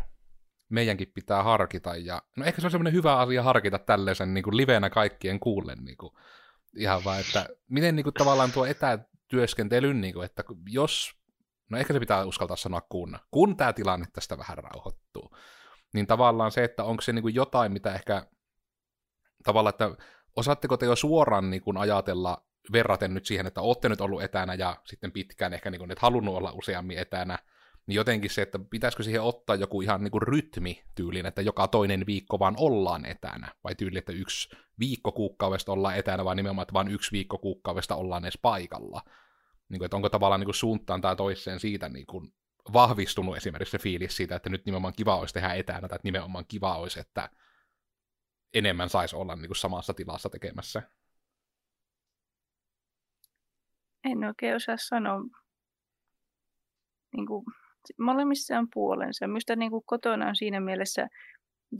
[0.72, 1.96] meidänkin pitää harkita.
[1.96, 5.78] Ja, no ehkä se on semmoinen hyvä asia harkita tällaisen niinku livenä kaikkien kuullen.
[5.84, 6.18] Niinku,
[6.76, 11.12] ihan vaan, että miten niinku tavallaan tuo etätyöskentelyn, niinku, että jos,
[11.70, 15.36] no ehkä se pitää uskaltaa sanoa kun, kun tämä tilanne tästä vähän rauhoittuu,
[15.94, 18.26] niin tavallaan se, että onko se niinku jotain, mitä ehkä
[19.44, 20.04] tavallaan, että
[20.36, 24.54] osaatteko te jo suoraan niin kuin ajatella verraten nyt siihen, että olette nyt ollut etänä
[24.54, 27.38] ja sitten pitkään ehkä niin kuin, et halunnut olla useammin etänä,
[27.86, 31.68] niin jotenkin se, että pitäisikö siihen ottaa joku ihan niin kuin rytmi tyylin, että joka
[31.68, 36.62] toinen viikko vaan ollaan etänä, vai tyyli, että yksi viikko kuukaudesta ollaan etänä, vai nimenomaan,
[36.62, 39.02] että vain yksi viikko kuukaudesta ollaan edes paikalla.
[39.68, 42.34] Niin kuin, että onko tavallaan niin kuin suuntaan tai toiseen siitä niin kuin
[42.72, 46.44] vahvistunut esimerkiksi se fiilis siitä, että nyt nimenomaan kiva olisi tehdä etänä, tai että nimenomaan
[46.48, 47.30] kiva olisi, että
[48.54, 50.82] enemmän saisi olla niin kuin samassa tilassa tekemässä.
[54.04, 55.20] En oikein osaa sanoa.
[57.16, 57.44] Niin kuin,
[57.98, 59.26] molemmissa on puolensa.
[59.26, 61.08] Minusta niin kuin kotona on siinä mielessä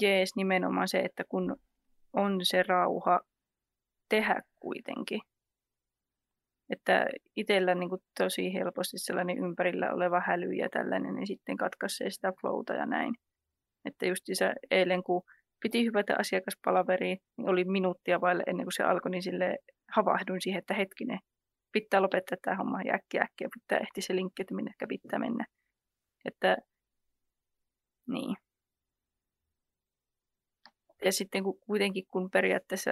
[0.03, 1.57] jees nimenomaan se, että kun
[2.12, 3.21] on se rauha
[4.09, 5.21] tehdä kuitenkin.
[6.71, 12.11] Että itsellä niin kuin tosi helposti sellainen ympärillä oleva häly ja tällainen, niin sitten katkaisee
[12.11, 13.15] sitä flowta ja näin.
[13.85, 14.25] Että just
[14.71, 15.23] eilen, kun
[15.62, 19.59] piti hypätä asiakaspalaveriin, niin oli minuuttia vaille ennen kuin se alkoi, niin sille
[19.97, 21.19] havahduin siihen, että hetkinen,
[21.73, 25.45] pitää lopettaa tämä homma ja äkkiä äkkiä pitää ehti se linkki, että minne pitää mennä.
[26.24, 26.56] Että
[28.08, 28.37] niin.
[31.04, 32.90] Ja sitten kun, kuitenkin kun periaatteessa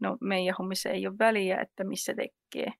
[0.00, 2.72] no, meidän hommissa ei ole väliä, että missä tekee,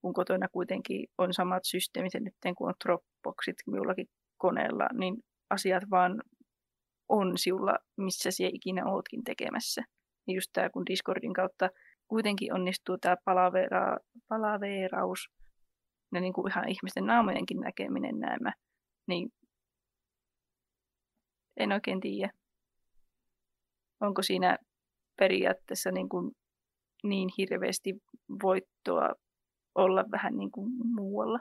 [0.00, 5.16] kun kotona kuitenkin on samat systeemit, nyt kun on Dropboxit minullakin koneella, niin
[5.50, 6.22] asiat vaan
[7.08, 9.82] on sinulla, missä siellä ikinä ootkin tekemässä.
[10.26, 11.70] Ja just tämä, kun Discordin kautta
[12.08, 13.96] kuitenkin onnistuu tämä palavera,
[14.28, 15.28] palaveraus
[16.14, 18.52] ja niin kuin ihan ihmisten naamojenkin näkeminen nämä,
[19.06, 19.32] niin
[21.56, 22.32] en oikein tiedä.
[24.00, 24.58] Onko siinä
[25.18, 26.32] periaatteessa niin, kuin
[27.02, 27.94] niin hirveästi
[28.42, 29.14] voittoa
[29.74, 31.38] olla vähän niin kuin muualla,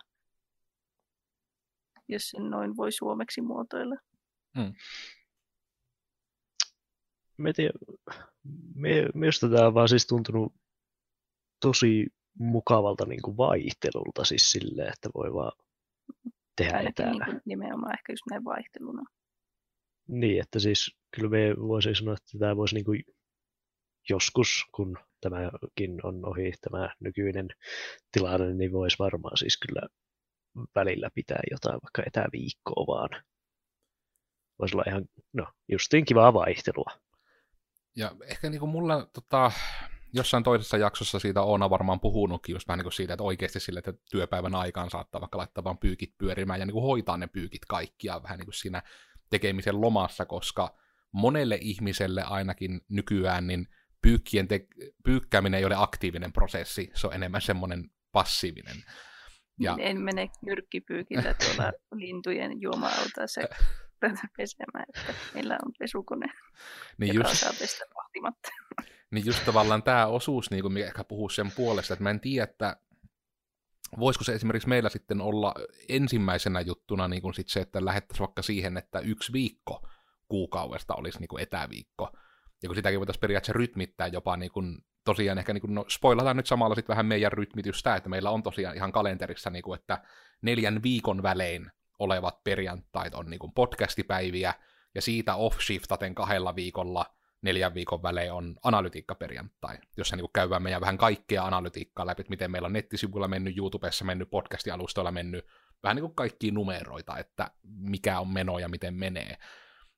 [2.07, 3.95] jos sen noin voi suomeksi muotoilla.
[4.57, 4.73] Hmm
[7.41, 7.73] me tiedä,
[8.75, 10.53] me, minusta tämä on vaan siis tuntunut
[11.61, 12.07] tosi
[12.39, 15.51] mukavalta niin kuin vaihtelulta siis silleen, että voi vaan
[16.63, 17.25] tehdä Ainakin etänä.
[17.25, 19.01] Niin nimenomaan ehkä just näin vaihteluna.
[20.07, 23.03] Niin, että siis kyllä me voisin sanoa, että tämä voisi niin kuin
[24.09, 27.47] joskus, kun tämäkin on ohi, tämä nykyinen
[28.11, 29.81] tilanne, niin voisi varmaan siis kyllä
[30.75, 33.23] välillä pitää jotain vaikka etäviikkoa vaan.
[34.59, 36.91] Voisi olla ihan, no, justiin kivaa vaihtelua.
[37.95, 39.51] Ja ehkä niin kuin mulla tota,
[40.13, 43.79] jossain toisessa jaksossa siitä Oona varmaan puhunutkin, just vähän niin kuin siitä, että oikeasti sille,
[43.79, 47.65] että työpäivän aikaan saattaa vaikka laittaa vaan pyykit pyörimään ja niin kuin hoitaa ne pyykit
[47.65, 48.81] kaikkia vähän niin kuin siinä
[49.29, 50.77] tekemisen lomassa, koska
[51.11, 53.67] monelle ihmiselle ainakin nykyään, niin
[54.01, 54.67] pyykkien te-
[55.03, 58.77] pyykkääminen ei ole aktiivinen prosessi, se on enemmän semmoinen passiivinen.
[59.59, 59.75] Ja...
[59.79, 61.71] En mene nyrkkipyykillä tuolla
[62.01, 62.61] lintujen
[64.01, 66.27] juoma-altaassa pesemään, että meillä on pesukone,
[66.97, 67.39] niin joka just...
[67.39, 68.49] saa pestä vahtimatta.
[69.11, 72.19] Niin just tavallaan tämä osuus, niin kuin mikä ehkä puhuu sen puolesta, että mä en
[72.19, 72.77] tiedä, että
[73.99, 75.53] voisiko se esimerkiksi meillä sitten olla
[75.89, 79.87] ensimmäisenä juttuna niin kuin sit se, että lähettäisiin vaikka siihen, että yksi viikko
[80.27, 82.09] kuukaudesta olisi niin kuin etäviikko.
[82.63, 86.37] Ja kun sitäkin voitaisiin periaatteessa rytmittää jopa niin kuin, tosiaan ehkä, niin kuin, no, spoilataan
[86.37, 90.03] nyt samalla sitten vähän meidän rytmitystä, että meillä on tosiaan ihan kalenterissa, niin kuin, että
[90.41, 94.53] neljän viikon välein olevat perjantait on niin podcastipäiviä,
[94.95, 97.05] ja siitä off-shiftaten kahdella viikolla
[97.41, 102.51] neljän viikon välein on analytiikkaperjantai, jossa niin käydään meidän vähän kaikkea analytiikkaa läpi, että miten
[102.51, 105.45] meillä on nettisivuilla mennyt, YouTubessa mennyt, podcastialustoilla mennyt,
[105.83, 109.37] vähän niin kuin kaikkia numeroita, että mikä on meno ja miten menee.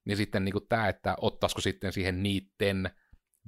[0.06, 2.92] Niin sitten niin kuin tämä, että ottaisiko sitten siihen niiden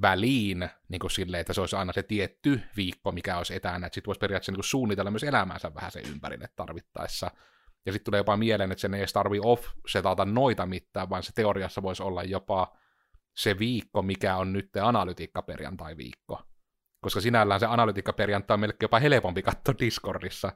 [0.02, 3.96] väliin niin kuin silleen, että se olisi aina se tietty viikko, mikä olisi etänä, että
[3.96, 7.32] sitten voisi periaatteessa niin kuin suunnitella myös elämänsä vähän sen ympärille tarvittaessa.
[7.86, 11.32] Ja sitten tulee jopa mieleen, että sen ei edes tarvi off-setata noita mitään, vaan se
[11.36, 12.78] teoriassa voisi olla jopa
[13.36, 16.42] se viikko, mikä on nyt analytiikkaperjantai-viikko.
[17.02, 20.52] Koska sinällään se analytiikkaperjantai on melkein jopa helpompi katsoa Discordissa,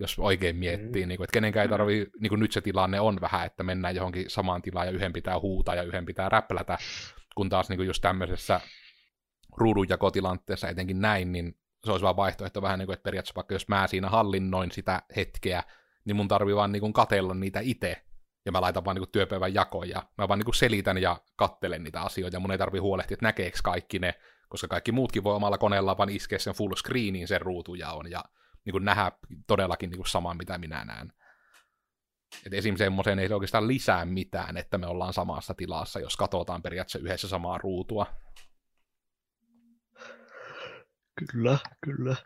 [0.00, 1.08] jos oikein miettii, mm.
[1.08, 3.94] niin kuin, että kenenkään ei tarvii, niin kuin nyt se tilanne on vähän, että mennään
[3.96, 6.78] johonkin samaan tilaan ja yhden pitää huutaa ja yhden pitää räplätä,
[7.34, 8.60] kun taas niin kuin just tämmöisessä
[9.56, 13.68] ruudunjakotilanteessa etenkin näin, niin se olisi vaan vaihtoehto vähän niin kuin, että periaatteessa vaikka jos
[13.68, 15.62] mä siinä hallinnoin sitä hetkeä,
[16.08, 18.04] niin mun tarvii vaan niin katella niitä itse,
[18.46, 22.02] ja mä laitan vaan niin työpäivän jakoon, ja mä vaan niin selitän ja kattelen niitä
[22.02, 24.14] asioita, mun ei tarvii huolehtia, että näkeekö kaikki ne,
[24.48, 28.24] koska kaikki muutkin voi omalla koneella vaan iskeä sen full screeniin sen ruutujaon, ja
[28.64, 29.12] niin nähdä
[29.46, 31.12] todellakin niin samaa, mitä minä näen.
[32.46, 32.76] Et esim.
[32.76, 37.28] semmoiseen ei se oikeastaan lisää mitään, että me ollaan samassa tilassa, jos katsotaan periaatteessa yhdessä
[37.28, 38.06] samaa ruutua.
[41.30, 42.16] Kyllä, kyllä.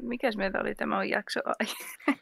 [0.00, 1.74] Mikäs meillä oli tämä on jakso aihe?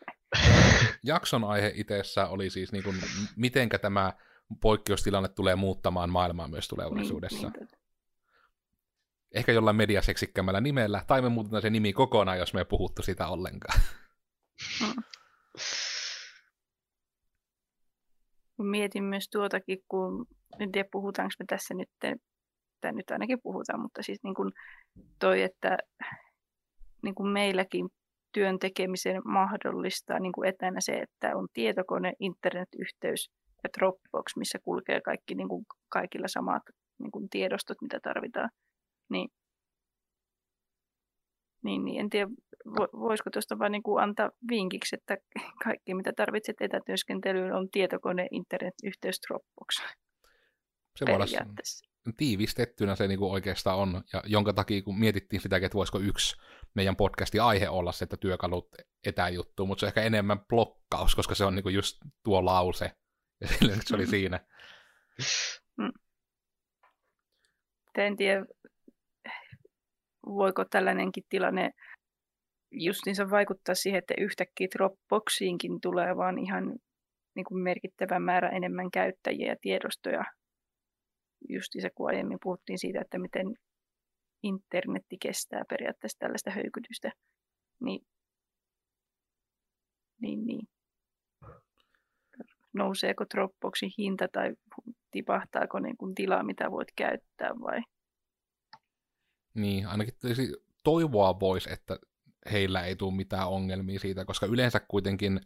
[1.05, 2.97] Jakson aihe itsessä oli siis, niin kuin,
[3.37, 4.13] mitenkä tämä
[4.61, 7.51] poikkeustilanne tulee muuttamaan maailmaa myös tulevaisuudessa.
[7.51, 7.81] Niin, niin,
[9.35, 13.29] Ehkä jollain mediaseksikkämällä nimellä, tai me muutetaan se nimi kokonaan, jos me ei puhuttu sitä
[13.29, 13.81] ollenkaan.
[14.81, 15.03] Mm.
[18.59, 20.27] Mietin myös tuotakin, kun
[20.61, 21.91] en tiedä puhutaanko me tässä nyt,
[22.81, 24.53] tai nyt ainakin puhutaan, mutta siis niin kuin
[25.19, 25.79] toi, että
[27.03, 27.89] niin kuin meilläkin
[28.33, 33.31] työn tekemisen mahdollistaa niin kuin etänä se, että on tietokone, internetyhteys
[33.65, 36.63] ja Dropbox, missä kulkee kaikki niin kuin kaikilla samat
[36.99, 38.51] niin kuin tiedostot, mitä tarvitaan.
[39.11, 39.29] Niin,
[41.65, 42.31] niin, niin en tiedä,
[42.93, 45.17] voisiko tuosta vain niin kuin antaa vinkiksi, että
[45.65, 49.83] kaikki mitä tarvitset etätyöskentelyyn on tietokone, internetyhteys, Dropbox.
[50.97, 51.27] Se voi olla
[52.17, 56.37] tiivistettynä se niin kuin oikeastaan on, ja jonka takia kun mietittiin sitä, että voisiko yksi
[56.75, 58.69] meidän podcasti aihe olla se, että työkalut
[59.07, 62.93] etäjuttu, mutta se on ehkä enemmän blokkaus, koska se on niin kuin just tuo lause,
[63.41, 63.49] ja
[63.87, 64.41] se oli siinä.
[65.79, 65.93] Mm.
[67.99, 68.47] En tiedä,
[70.27, 71.71] voiko tällainenkin tilanne
[72.71, 76.65] justiinsa vaikuttaa siihen, että yhtäkkiä Dropboxiinkin tulee vaan ihan
[77.35, 80.25] niin kuin merkittävä määrä enemmän käyttäjiä ja tiedostoja.
[81.49, 83.47] Justiinsa kun aiemmin puhuttiin siitä, että miten
[84.43, 87.13] internetti kestää periaatteessa tällaista höykytystä,
[87.81, 88.07] niin,
[90.21, 90.69] niin, niin.
[92.73, 94.55] nouseeko Dropboxin hinta tai
[95.11, 97.81] tipahtaako niin kuin tilaa, mitä voit käyttää vai?
[99.55, 100.15] Niin, ainakin
[100.85, 101.99] toivoa voisi, että
[102.53, 105.41] heillä ei tule mitään ongelmia siitä, koska yleensä kuitenkin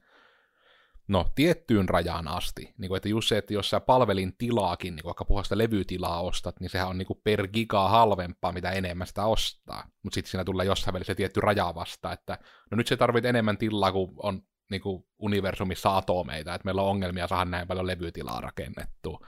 [1.09, 2.75] no, tiettyyn rajaan asti.
[2.79, 6.61] Niin kuin, että just se, että jos sä palvelin tilaakin, niin vaikka puhasta levytilaa ostat,
[6.61, 9.85] niin sehän on niin kuin per giga halvempaa, mitä enemmän sitä ostaa.
[10.03, 12.39] Mutta sitten siinä tulee jossain välissä tietty raja vasta, että
[12.71, 16.89] no nyt se tarvit enemmän tilaa, kuin on niin kuin universumissa atomeita, että meillä on
[16.89, 19.27] ongelmia saada näin paljon levytilaa rakennettua.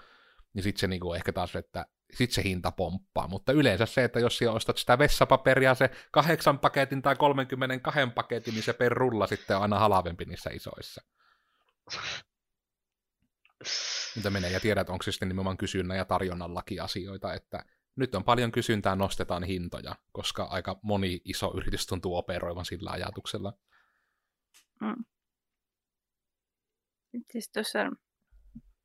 [0.52, 3.28] Niin sitten se niin kuin ehkä taas, että sit se hinta pomppaa.
[3.28, 8.62] Mutta yleensä se, että jos ostat sitä vessapaperia, se kahdeksan paketin tai 32 paketin, niin
[8.62, 11.02] se per rulla sitten on aina halvempi niissä isoissa.
[14.16, 17.64] Mitä menee ja tiedät, onko se sitten nimenomaan kysynnän ja tarjonnallakin asioita, että
[17.96, 23.52] nyt on paljon kysyntää, nostetaan hintoja, koska aika moni iso yritys tuntuu operoivan sillä ajatuksella.
[24.80, 25.04] Mm.
[27.30, 27.78] Siis tuossa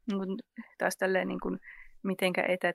[0.07, 0.39] niin
[0.77, 1.59] taas tälleen niin kuin,
[2.03, 2.73] mitenkä etä,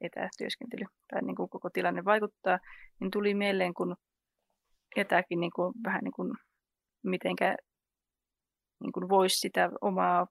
[0.00, 2.58] etätyöskentely tai niin kuin koko tilanne vaikuttaa,
[3.00, 3.96] niin tuli mieleen, kun
[4.96, 6.32] etäkin niin kuin, vähän niin kuin,
[7.02, 7.56] mitenkä
[8.84, 10.26] niin kuin voisi sitä omaa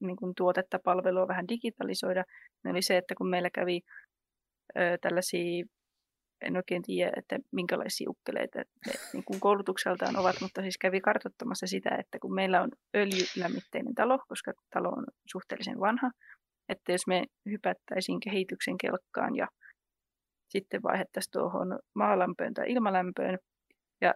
[0.00, 2.24] niin kuin tuotetta, palvelua vähän digitalisoida,
[2.64, 3.80] niin oli se, että kun meillä kävi
[4.76, 5.64] ö, tällaisia,
[6.40, 11.66] en oikein tiedä, että minkälaisia ukkeleita ne niin kuin koulutukseltaan ovat, mutta siis kävi kartoittamassa
[11.66, 16.10] sitä, että kun meillä on öljylämmitteinen talo, koska talo on suhteellisen vanha,
[16.68, 19.48] että jos me hypättäisiin kehityksen kelkkaan ja
[20.48, 23.38] sitten vaihdettaisiin tuohon maalämpöön tai ilmalämpöön,
[24.00, 24.14] ja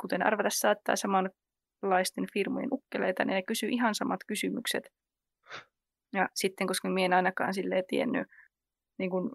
[0.00, 0.96] kuten arvata saattaa
[1.80, 4.92] samanlaisten firmojen ukkeleita, niin ne kysyy ihan samat kysymykset.
[6.12, 8.28] Ja sitten, koska minä en ainakaan silleen tiennyt
[8.98, 9.30] niin kuin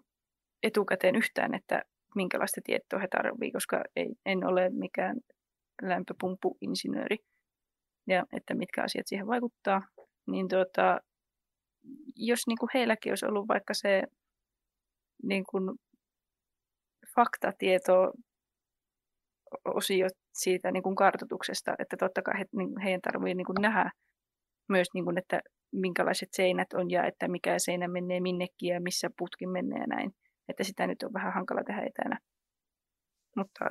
[0.62, 1.82] etukäteen yhtään, että
[2.14, 5.16] minkälaista tietoa he tarvitsevat, koska ei, en ole mikään
[5.82, 7.16] lämpöpumppuinsinööri,
[8.06, 9.82] ja että mitkä asiat siihen vaikuttaa,
[10.26, 11.00] niin tuota,
[12.16, 14.02] jos niin kuin heilläkin olisi ollut vaikka se
[15.22, 15.78] niin kuin
[17.14, 18.12] faktatieto
[19.64, 23.90] osio siitä niin kuin kartoituksesta, että totta kai he, niin, heidän tarvitsee niin nähdä
[24.68, 25.40] myös, niin kuin, että
[25.72, 30.10] minkälaiset seinät on ja että mikä seinä menee minnekin ja missä putki menee ja näin.
[30.48, 32.18] Että sitä nyt on vähän hankala tehdä etänä.
[33.36, 33.64] Mutta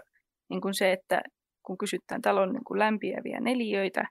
[0.49, 1.21] niin kuin se, että
[1.65, 4.05] kun kysytään talon niin kuin lämpiäviä neliöitä,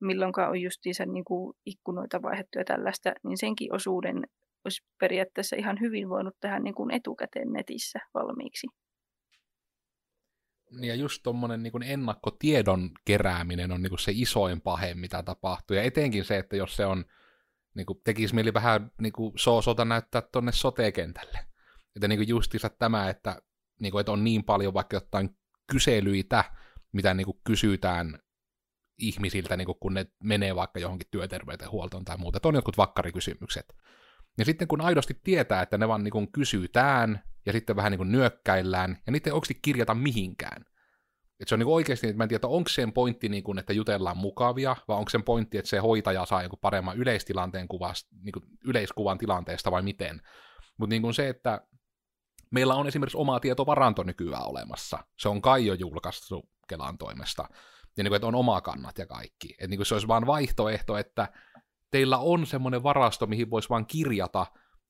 [0.00, 4.16] milloin on justiinsa niin kuin ikkunoita vaihdettu ja tällaista, niin senkin osuuden
[4.64, 8.66] olisi periaatteessa ihan hyvin voinut tehdä niin kuin etukäteen netissä valmiiksi.
[10.70, 15.76] Ja just tuommoinen niin ennakkotiedon kerääminen on niin kuin se isoin pahe, mitä tapahtuu.
[15.76, 17.04] Ja etenkin se, että jos se on,
[17.74, 21.38] niin kuin, tekisi mieli vähän niin kuin soosota näyttää tuonne sote-kentälle.
[21.96, 23.42] Että niin kuin justiinsa tämä, että,
[23.80, 25.36] niin kuin, että on niin paljon vaikka jotain
[25.72, 26.44] kyselyitä,
[26.92, 28.18] mitä niin kuin kysytään
[28.98, 32.36] ihmisiltä, niin kuin kun ne menee vaikka johonkin työterveydenhuoltoon tai muuta.
[32.36, 33.74] Että on jotkut vakkarikysymykset.
[34.38, 37.98] Ja sitten kun aidosti tietää, että ne vaan niin kuin kysytään ja sitten vähän niin
[37.98, 40.64] kuin nyökkäillään, ja niitä ei oikeasti kirjata mihinkään.
[41.40, 43.72] Et se on niin oikeasti, että mä en tiedä, onko sen pointti, niin kuin, että
[43.72, 48.32] jutellaan mukavia, vai onko sen pointti, että se hoitaja saa joku paremman yleistilanteen kuvasta, niin
[48.32, 50.22] kuin yleiskuvan tilanteesta vai miten.
[50.78, 51.60] Mutta niin se, että
[52.50, 54.98] meillä on esimerkiksi oma tietovaranto nykyään olemassa.
[55.18, 57.42] Se on kai jo julkaistu Kelan toimesta.
[57.96, 59.52] Ja niin kuin, että on oma kannat ja kaikki.
[59.52, 61.28] Että niin kuin se olisi vain vaihtoehto, että
[61.90, 64.46] teillä on semmoinen varasto, mihin voisi vain kirjata,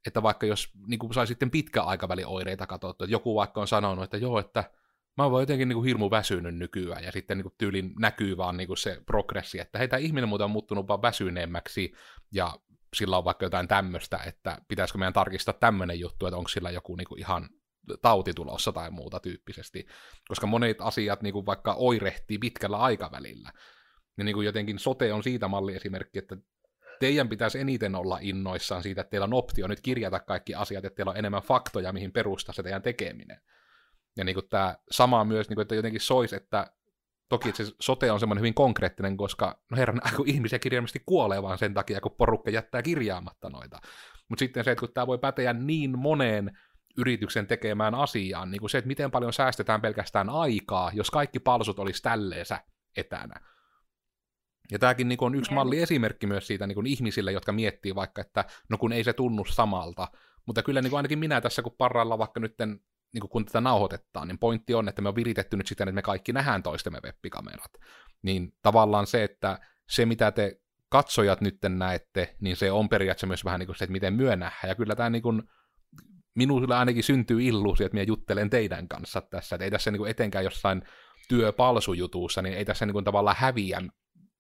[0.09, 3.69] että vaikka jos niin kuin sai sitten pitkä aikavälin oireita katsottu, että joku vaikka on
[3.69, 4.71] sanonut, että joo, että
[5.17, 8.57] mä oon jotenkin niin kuin hirmu väsynyt nykyään, ja sitten niin kuin tyylin näkyy vaan
[8.57, 11.93] niin kuin se progressi, että heitä ihminen muuten on muuttunut vaan väsyneemmäksi,
[12.33, 12.55] ja
[12.97, 16.97] sillä on vaikka jotain tämmöistä, että pitäisikö meidän tarkistaa tämmöinen juttu, että onko sillä joku
[16.97, 17.49] niin kuin ihan
[18.03, 19.87] tauti tulossa tai muuta tyyppisesti.
[20.29, 23.53] Koska monet asiat niin kuin vaikka oirehtii pitkällä aikavälillä.
[24.19, 26.37] Ja niin kuin jotenkin sote on siitä malli esimerkki, että
[27.01, 30.97] teidän pitäisi eniten olla innoissaan siitä, että teillä on optio nyt kirjata kaikki asiat, että
[30.97, 33.41] teillä on enemmän faktoja, mihin perustaa se teidän tekeminen.
[34.17, 36.67] Ja niin kuin tämä sama myös, niin kuin, että jotenkin sois, että
[37.29, 41.59] toki se sote on semmoinen hyvin konkreettinen, koska no herran, kun ihmisiä kirjaimellisesti kuolee vaan
[41.59, 43.79] sen takia, kun porukka jättää kirjaamatta noita.
[44.29, 46.59] Mutta sitten se, että kun tämä voi päteä niin moneen
[46.99, 51.79] yrityksen tekemään asiaan, niin kuin se, että miten paljon säästetään pelkästään aikaa, jos kaikki palsut
[51.79, 52.61] olisi tälleensä
[52.97, 53.41] etänä
[54.71, 58.45] ja tämäkin niin on yksi malli esimerkki myös siitä niin ihmisille, jotka miettii vaikka, että
[58.69, 60.09] no kun ei se tunnu samalta.
[60.47, 62.55] Mutta kyllä niin ainakin minä tässä, kun parrailla vaikka nyt
[63.13, 66.03] niin kun tätä nauhoitetaan, niin pointti on, että me on viritetty nyt siten, että me
[66.03, 67.73] kaikki nähdään toistemme webbikamerat.
[68.23, 73.45] Niin tavallaan se, että se mitä te katsojat nyt näette, niin se on periaatteessa myös
[73.45, 74.69] vähän niin kuin se, että miten myö nähdään.
[74.69, 75.43] Ja kyllä tämä niin kuin,
[76.35, 79.57] minulle ainakin syntyy illuusio, että minä juttelen teidän kanssa tässä.
[79.57, 80.83] Että ei tässä niin kuin etenkään jossain
[81.29, 83.83] työpalsujutussa, niin ei tässä niin kuin tavallaan häviä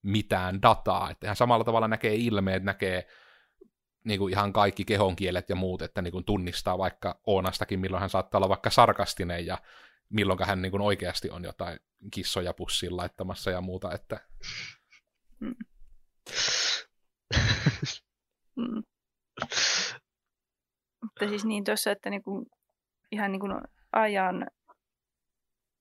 [0.02, 1.10] mitään dataa.
[1.10, 3.06] Että ihan samalla tavalla näkee ilmeet, näkee
[4.04, 8.10] niin kuin ihan kaikki kehonkielet ja muut, että niin kuin tunnistaa vaikka Oonastakin, milloin hän
[8.10, 9.58] saattaa olla vaikka sarkastinen ja
[10.08, 11.78] milloin hän niin kuin oikeasti on jotain
[12.14, 13.92] kissoja pussiin laittamassa ja muuta.
[13.92, 14.20] Että...
[15.40, 15.54] Mm.
[18.56, 18.82] mm.
[21.02, 22.46] Mutta siis niin tuossa, että niin kuin,
[23.12, 23.52] ihan niin kuin
[23.92, 24.46] ajan,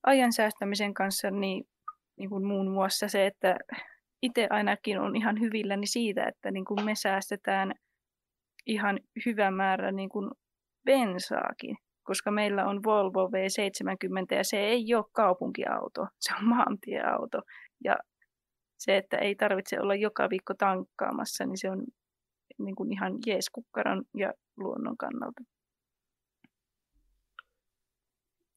[0.06, 1.68] ajan säästämisen kanssa, niin,
[2.16, 3.56] niin kuin muun muassa se, että
[4.22, 7.72] itse ainakin on ihan hyvilläni siitä, että niin kuin me säästetään
[8.66, 10.30] ihan hyvä määrä niin kuin
[10.84, 17.42] bensaakin, koska meillä on Volvo V70 ja se ei ole kaupunkiauto, se on maantieauto.
[17.84, 17.96] Ja
[18.78, 21.84] se, että ei tarvitse olla joka viikko tankkaamassa, niin se on
[22.58, 23.50] niin kuin ihan jees
[24.14, 25.42] ja luonnon kannalta.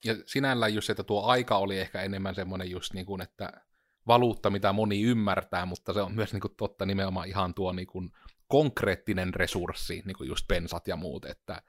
[0.06, 3.62] Ja sinällään just, että tuo aika oli ehkä enemmän semmoinen just niin kuin, että
[4.08, 7.88] valuutta, mitä moni ymmärtää, mutta se on myös niin kuin, totta nimenomaan ihan tuo niin
[7.88, 8.12] kuin,
[8.52, 11.62] konkreettinen resurssi, niin kuin just pensat ja muut, että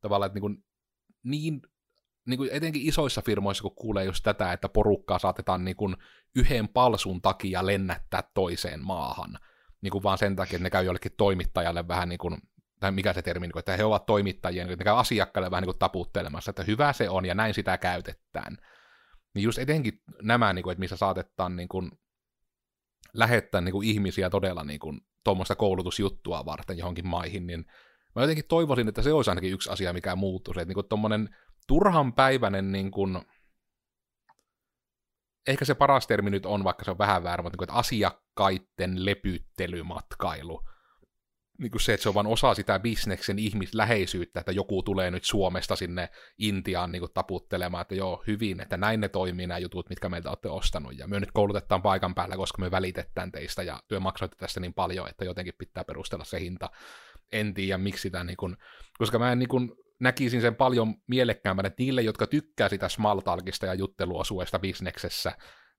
[0.00, 0.64] tavallaan että niin, kuin,
[1.22, 1.62] niin,
[2.26, 5.96] niin kuin etenkin isoissa firmoissa, kun kuulee just tätä, että porukkaa saatetaan niin kuin,
[6.36, 9.38] yhden palsun takia lennättää toiseen maahan,
[9.80, 12.36] niin kuin vaan sen takia, että ne käy jollekin toimittajalle vähän niin kuin,
[12.80, 15.68] tai mikä se termi, niin että he ovat toimittajia, niin ne käy asiakkaille vähän niin
[15.68, 18.58] kuin taputtelemassa, että hyvä se on ja näin sitä käytetään.
[19.34, 21.90] Niin just etenkin nämä, niin kuin, että missä saatetaan niin kuin,
[23.14, 27.64] lähettää niin kuin, ihmisiä todella niin kuin, tuommoista koulutusjuttua varten johonkin maihin, niin
[28.14, 30.54] mä jotenkin toivoisin, että se olisi ainakin yksi asia, mikä muuttuu.
[30.54, 33.18] Se, että niin tuommoinen turhan päiväinen, niin kuin,
[35.46, 37.78] ehkä se paras termi nyt on, vaikka se on vähän väärä, mutta niin kuin, että
[37.78, 40.64] asiakkaiden lepyttelymatkailu
[41.58, 45.24] niin kuin se, että se on vain osa sitä bisneksen ihmisläheisyyttä, että joku tulee nyt
[45.24, 49.88] Suomesta sinne Intiaan niin kuin taputtelemaan, että joo, hyvin, että näin ne toimii nämä jutut,
[49.88, 53.80] mitkä meiltä olette ostanut, ja me nyt koulutetaan paikan päällä, koska me välitetään teistä, ja
[53.88, 56.70] työ maksoitte tästä niin paljon, että jotenkin pitää perustella se hinta.
[57.32, 58.56] En tiedä, miksi sitä, niin kuin,
[58.98, 63.66] koska mä en niin kuin, näkisin sen paljon mielekkäämpänä, että niille, jotka tykkää sitä smalltalkista
[63.66, 65.32] ja jutteluosuesta bisneksessä,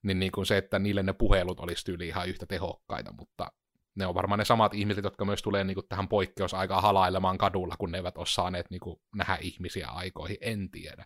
[0.03, 3.51] niin, niin kuin se, että niille ne puhelut olisi tyyli ihan yhtä tehokkaita, mutta
[3.99, 7.75] ne on varmaan ne samat ihmiset, jotka myös tulee niin kuin, tähän poikkeusaikaan halailemaan kadulla,
[7.79, 10.37] kun ne eivät ole saaneet niin kuin, nähdä ihmisiä aikoihin.
[10.41, 11.05] En tiedä.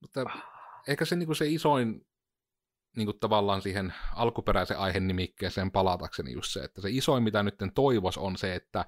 [0.00, 0.24] Mutta
[0.88, 2.06] ehkä se, niin kuin se isoin
[2.96, 7.54] niin kuin tavallaan siihen alkuperäisen aiheen nimikkeeseen palatakseni just se, että se isoin, mitä nyt
[7.74, 8.84] toivos, on se, että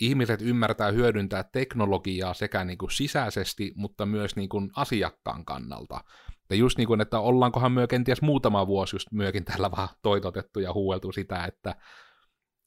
[0.00, 6.04] ihmiset ymmärtää hyödyntää teknologiaa sekä niin kuin sisäisesti, mutta myös niin kuin asiakkaan kannalta.
[6.50, 10.60] Ja just niin kuin, että ollaankohan myö kenties muutama vuosi just myökin tällä vaan toitotettu
[10.60, 11.76] ja huueltu sitä, että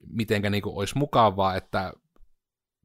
[0.10, 1.94] mitenkä niin kuin olisi mukavaa, että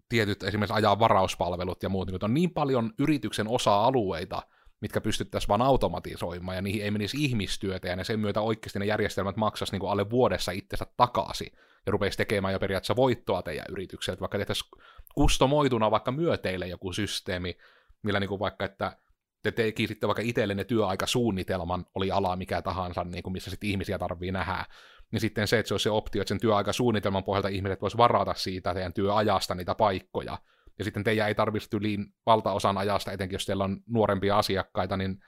[0.08, 4.42] tietyt esimerkiksi ajaa varauspalvelut ja muut, niin on niin paljon yrityksen osa-alueita,
[4.80, 8.84] mitkä pystyttäisiin vaan automatisoimaan, ja niihin ei menisi ihmistyötä, ja ne sen myötä oikeasti ne
[8.84, 11.52] järjestelmät maksaisi niin alle vuodessa itsensä takaisin,
[11.86, 14.70] ja rupeisi tekemään jo periaatteessa voittoa teidän yritykselle, vaikka tehtäisiin
[15.14, 17.56] kustomoituna vaikka myöteille joku systeemi,
[18.02, 18.96] millä niin kuin vaikka, että
[19.42, 24.32] te tekisitte vaikka itsellenne työaikasuunnitelman, oli ala mikä tahansa, niin kuin missä sitten ihmisiä tarvii
[24.32, 24.64] nähdä,
[25.12, 28.34] niin sitten se, että se olisi se optio, että sen työaikasuunnitelman pohjalta ihmiset voisivat varata
[28.34, 30.38] siitä teidän työajasta niitä paikkoja,
[30.78, 35.18] ja sitten teidän ei tarvitse yliin valtaosan ajasta, etenkin jos teillä on nuorempia asiakkaita, niin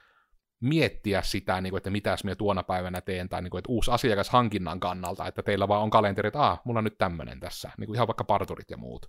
[0.61, 3.91] miettiä sitä, niin kuin, että mitäs minä tuona päivänä teen, tai niin kuin, että uusi
[3.91, 7.71] asiakas hankinnan kannalta, että teillä vaan on kalenteri, että ah, mulla on nyt tämmöinen tässä,
[7.79, 9.07] niin kuin ihan vaikka parturit ja muut.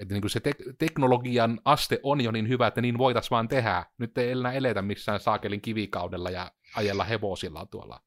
[0.00, 3.48] Että niin kuin se te- teknologian aste on jo niin hyvä, että niin voitaisiin vaan
[3.48, 3.86] tehdä.
[3.98, 8.00] Nyt ei enää eletä missään saakelin kivikaudella ja ajella hevosilla tuolla.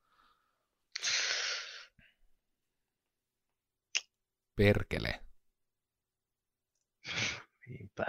[4.56, 5.20] Perkele.
[7.68, 8.06] Niinpä.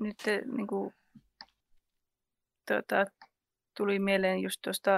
[0.00, 0.16] Nyt
[0.56, 0.94] niin kuin,
[2.68, 3.04] tuota,
[3.76, 4.90] tuli mieleen just tuosta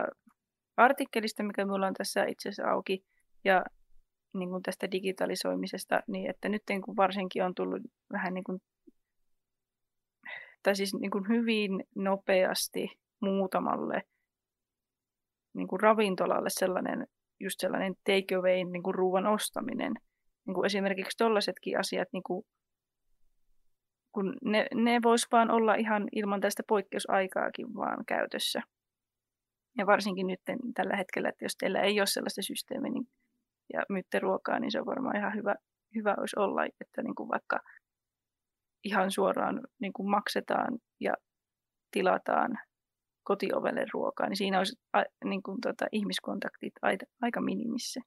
[0.77, 3.05] artikkelista, mikä minulla on tässä itse asiassa auki,
[3.45, 3.65] ja
[4.35, 8.59] niin kuin tästä digitalisoimisesta, niin että nyt kuin varsinkin on tullut vähän niin kuin,
[10.63, 12.89] tai siis niin kuin hyvin nopeasti
[13.21, 14.03] muutamalle
[15.55, 17.07] niin kuin ravintolalle sellainen,
[17.41, 19.93] just sellainen takeaway niin kuin ruoan ostaminen.
[20.47, 22.43] Niin kuin esimerkiksi tällaisetkin asiat, niin kuin,
[24.13, 28.63] kun ne, ne vois vaan olla ihan ilman tästä poikkeusaikaakin vaan käytössä.
[29.79, 30.41] Ja varsinkin nyt
[30.75, 33.09] tällä hetkellä, että jos teillä ei ole sellaista systeemiä, niin
[33.73, 35.55] ja myytte ruokaa, niin se on varmaan ihan hyvä,
[35.95, 37.61] hyvä olisi olla, että niin kuin vaikka
[38.85, 41.15] ihan suoraan niin kuin maksetaan ja
[41.91, 42.59] tilataan
[43.23, 44.77] kotiovelle ruokaa, niin siinä olisi
[45.25, 48.01] niin kuin, tota, ihmiskontaktit aika, aika minimissä.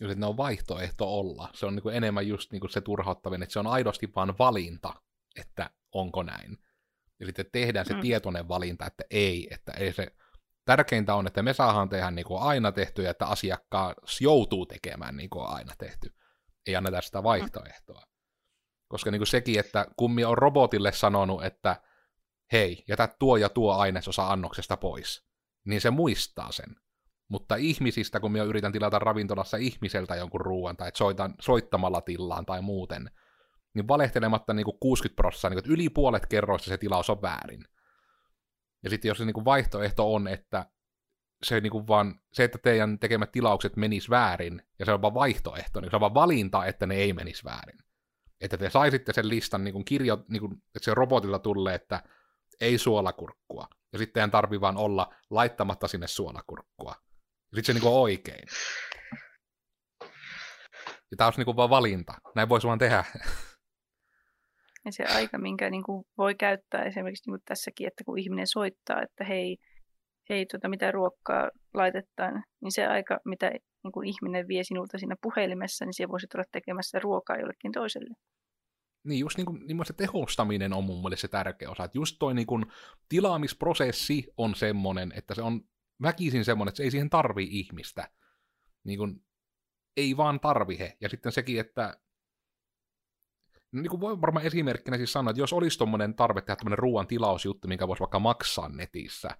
[0.00, 1.48] Jos ne on vaihtoehto olla.
[1.54, 4.38] Se on niin kuin enemmän just niin kuin se turhauttavin, että se on aidosti vain
[4.38, 4.94] valinta,
[5.40, 6.58] että onko näin.
[7.20, 8.00] Ja sitten tehdään se mm.
[8.00, 10.06] tietoinen valinta, että ei, että ei se
[10.66, 15.16] Tärkeintä on, että me saadaan tehdä niin kuin aina tehty ja että asiakkaas joutuu tekemään
[15.16, 16.14] niin kuin aina tehty.
[16.66, 18.02] Ei anneta sitä vaihtoehtoa.
[18.88, 21.76] Koska niin kuin sekin, että kummi on robotille sanonut, että
[22.52, 25.26] hei, jätä tuo ja tuo ainesosa annoksesta pois,
[25.64, 26.76] niin se muistaa sen.
[27.28, 32.62] Mutta ihmisistä, kun minä yritän tilata ravintolassa ihmiseltä jonkun ruoan tai soitan, soittamalla tillaan tai
[32.62, 33.10] muuten,
[33.74, 37.64] niin valehtelematta niin kuin 60 prosenttia, niin yli puolet kerroista se tilaus on väärin.
[38.86, 40.66] Ja sitten jos se niinku vaihtoehto on, että
[41.42, 45.80] se, niinku vaan, se, että teidän tekemät tilaukset menis väärin, ja se on vaan vaihtoehto,
[45.80, 47.78] niin se on vaan valinta, että ne ei menis väärin.
[48.40, 52.02] Että te saisitte sen listan niin kirjo, niin kuin, että se robotilla tulee, että
[52.60, 53.68] ei suolakurkkua.
[53.92, 56.94] Ja sitten teidän tarvii vaan olla laittamatta sinne suolakurkkua.
[57.50, 58.48] Ja sitten se niin oikein.
[61.10, 62.14] Ja tämä olisi niin vaan valinta.
[62.34, 63.04] Näin voisi vaan tehdä.
[64.86, 68.46] Ja se aika, minkä niin kuin voi käyttää esimerkiksi niin kuin tässäkin, että kun ihminen
[68.46, 69.56] soittaa, että hei,
[70.28, 73.50] hei tota, mitä ruokkaa laitetaan, niin se aika, mitä
[73.84, 78.14] niin kuin ihminen vie sinulta siinä puhelimessa, niin siellä voisit olla tekemässä ruokaa jollekin toiselle.
[79.04, 81.84] Niin, just niin kuin, niin se tehostaminen on mun mielestä se tärkeä osa.
[81.84, 82.66] Että just toi niin kuin,
[83.08, 85.60] tilaamisprosessi on semmoinen, että se on
[86.02, 88.10] väkisin semmoinen, että se ei siihen tarvi ihmistä.
[88.84, 89.24] Niin kuin,
[89.96, 90.96] ei vaan tarvihe.
[91.00, 91.96] Ja sitten sekin, että
[93.82, 97.06] niin kuin voi varmaan esimerkkinä siis sanoa, että jos olisi tuommoinen tarve tehdä tämmöinen ruoan
[97.06, 99.30] tilausjuttu, minkä voisi vaikka maksaa netissä,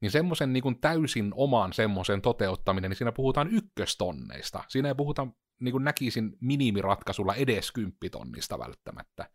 [0.00, 4.64] niin semmoisen niin täysin oman semmoisen toteuttaminen, niin siinä puhutaan ykköstonneista.
[4.68, 5.26] Siinä ei puhuta,
[5.60, 9.30] niin kuin näkisin, minimiratkaisulla edes kymppitonnista välttämättä.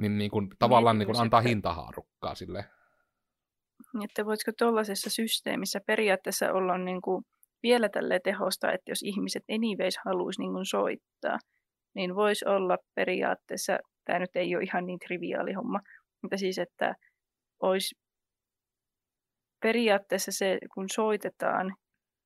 [0.00, 2.64] Niin, niin kuin, tavallaan niin kuin antaa hintahaarukkaa sille.
[4.04, 7.24] Että voisiko tuollaisessa systeemissä periaatteessa olla niin kuin
[7.62, 11.38] vielä tälle tehosta, että jos ihmiset anyways haluaisi niin kuin soittaa,
[11.98, 15.80] niin voisi olla periaatteessa, tämä nyt ei ole ihan niin triviaali homma,
[16.22, 16.94] mutta siis, että
[17.62, 17.94] olisi
[19.62, 21.74] periaatteessa se, kun soitetaan,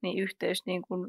[0.03, 1.09] niin yhteys niin kuin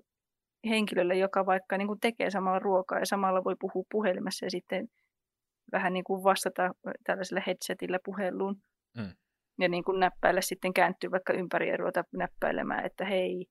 [0.70, 4.88] henkilölle, joka vaikka niin kuin tekee samalla ruokaa ja samalla voi puhua puhelimessa ja sitten
[5.72, 6.72] vähän niin kuin vastata
[7.04, 8.56] tällaisella headsetillä puheluun.
[8.98, 9.16] Mm.
[9.60, 13.46] Ja niin kuin näppäillä sitten kääntyy vaikka ympäri ja ruveta näppäilemään, että hei,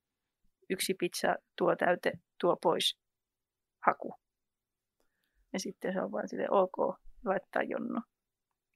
[0.69, 2.11] yksi pizza, tuo täyte,
[2.41, 2.97] tuo pois,
[3.85, 4.22] haku.
[5.53, 8.01] Ja sitten se on vain sille ok, laittaa jonno.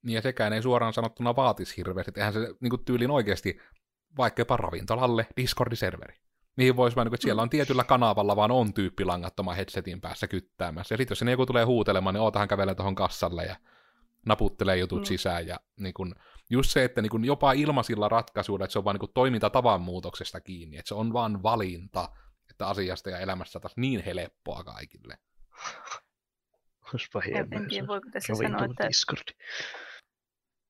[0.06, 2.12] Niin ja sekään ei suoraan sanottuna vaatisi hirveästi.
[2.16, 3.60] Eihän se niin kuin tyylin oikeasti
[4.18, 6.16] vaikkapa ravintolalle Discord-serveri.
[6.58, 10.94] Niin voisi vain, että siellä on tietyllä kanavalla vaan on tyyppi langattoman headsetin päässä kyttäämässä.
[10.94, 13.56] Ja sitten jos sinne joku tulee huutelemaan, niin ootahan kävelee tuohon kassalle ja
[14.26, 15.06] naputtelee jutut mm.
[15.06, 15.48] sisään.
[15.48, 16.16] Ja niin kun,
[16.50, 20.42] just se, että niin kun jopa ilmaisilla ratkaisuilla, että se on vain niin toimintatavan muutoksesta
[20.42, 22.10] kiinni, että se on vain valinta,
[22.50, 25.18] että asiasta ja elämässä taas niin helppoa kaikille.
[26.94, 27.48] Olisipa hienoa.
[27.52, 29.28] En tiedä, voiko tässä sanoa, että Discord.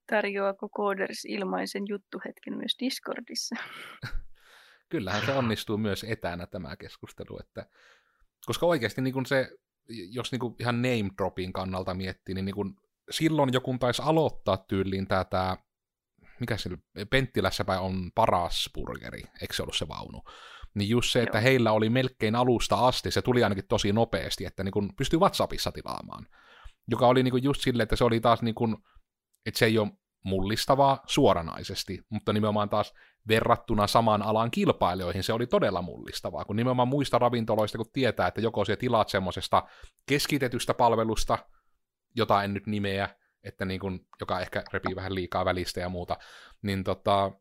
[0.07, 3.55] tarjoaako Coders ilmaisen juttuhetken myös Discordissa?
[4.89, 7.65] Kyllähän se onnistuu myös etänä tämä keskustelu, että
[8.45, 9.49] koska oikeasti niin kun se,
[9.89, 12.75] jos niin kun ihan name dropin kannalta miettii, niin, niin kun
[13.11, 15.57] silloin joku taisi aloittaa tyyliin tätä,
[16.39, 16.69] mikä se
[17.09, 20.23] Penttilässä päin on paras burgeri, eikö se ollut se vaunu?
[20.77, 21.43] Niin just se, että Joo.
[21.43, 25.71] heillä oli melkein alusta asti, se tuli ainakin tosi nopeasti, että niin kun pystyi WhatsAppissa
[25.71, 26.27] tilaamaan.
[26.87, 28.77] Joka oli niin kun just silleen, että se oli taas niin kun,
[29.45, 29.91] että se ei ole
[30.23, 32.93] mullistavaa suoranaisesti, mutta nimenomaan taas
[33.27, 38.41] verrattuna saman alan kilpailijoihin se oli todella mullistavaa, kun nimenomaan muista ravintoloista, kun tietää, että
[38.41, 39.63] joko se tilaat semmoisesta
[40.05, 41.37] keskitetystä palvelusta,
[42.15, 43.09] jota en nyt nimeä,
[43.43, 46.17] että niin kun, joka ehkä repii vähän liikaa välistä ja muuta,
[46.61, 47.31] niin tota,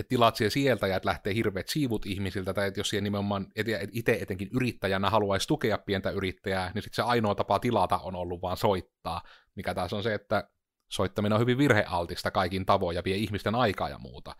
[0.00, 3.46] että tilaat siellä sieltä ja että lähtee hirveät siivut ihmisiltä, tai että jos siellä nimenomaan
[3.92, 8.42] itse etenkin yrittäjänä haluaisi tukea pientä yrittäjää, niin sitten se ainoa tapa tilata on ollut
[8.42, 9.22] vaan soittaa,
[9.54, 10.50] mikä taas on se, että
[10.88, 14.36] soittaminen on hyvin virhealtista kaikin tavoin ja vie ihmisten aikaa ja muuta.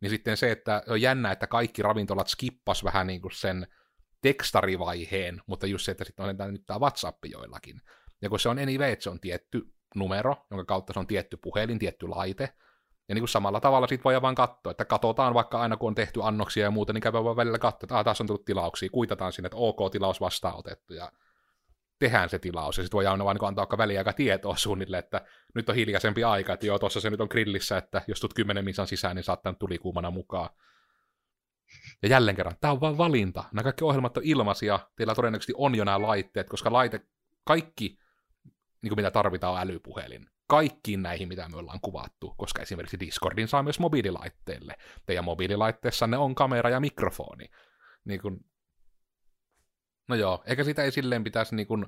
[0.00, 3.66] Niin sitten se, että on jännä, että kaikki ravintolat skippas vähän niin kuin sen
[4.22, 7.80] tekstarivaiheen, mutta just se, että sitten on nyt tämä WhatsApp joillakin.
[8.22, 9.62] Ja kun se on anyway, että se on tietty
[9.94, 12.48] numero, jonka kautta se on tietty puhelin, tietty laite,
[13.12, 15.94] ja niin kuin samalla tavalla sitten voi vaan katsoa, että katsotaan vaikka aina kun on
[15.94, 18.88] tehty annoksia ja muuta, niin käydään vaan välillä katsoa, että ah, taas on tullut tilauksia,
[18.92, 21.12] kuitataan sinne, että OK-tilaus vastaanotettu, ja
[21.98, 25.24] tehdään se tilaus, ja sitten voi aina vaan niin antaa väliä aika tietoa suunnilleen, että
[25.54, 28.64] nyt on hiljaisempi aika, että joo, tuossa se nyt on grillissä, että jos tulet kymmenen
[28.64, 30.50] misan sisään, niin saattaa tuli kuumana mukaan.
[32.02, 33.44] Ja jälleen kerran, tämä on vain valinta.
[33.52, 37.00] Nämä kaikki ohjelmat on ilmaisia, teillä todennäköisesti on jo nämä laitteet, koska laite,
[37.44, 37.98] kaikki,
[38.82, 40.26] niin kuin mitä tarvitaan, on älypuhelin.
[40.52, 44.74] Kaikkiin näihin, mitä me ollaan kuvattu, koska esimerkiksi Discordin saa myös mobiililaitteelle.
[45.06, 47.44] Teidän mobiililaitteessanne on kamera ja mikrofoni.
[48.04, 48.40] Niin kuin,
[50.08, 51.86] No joo, eikä sitä ei silleen pitäisi niin kuin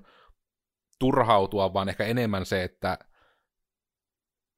[0.99, 2.99] turhautua, vaan ehkä enemmän se, että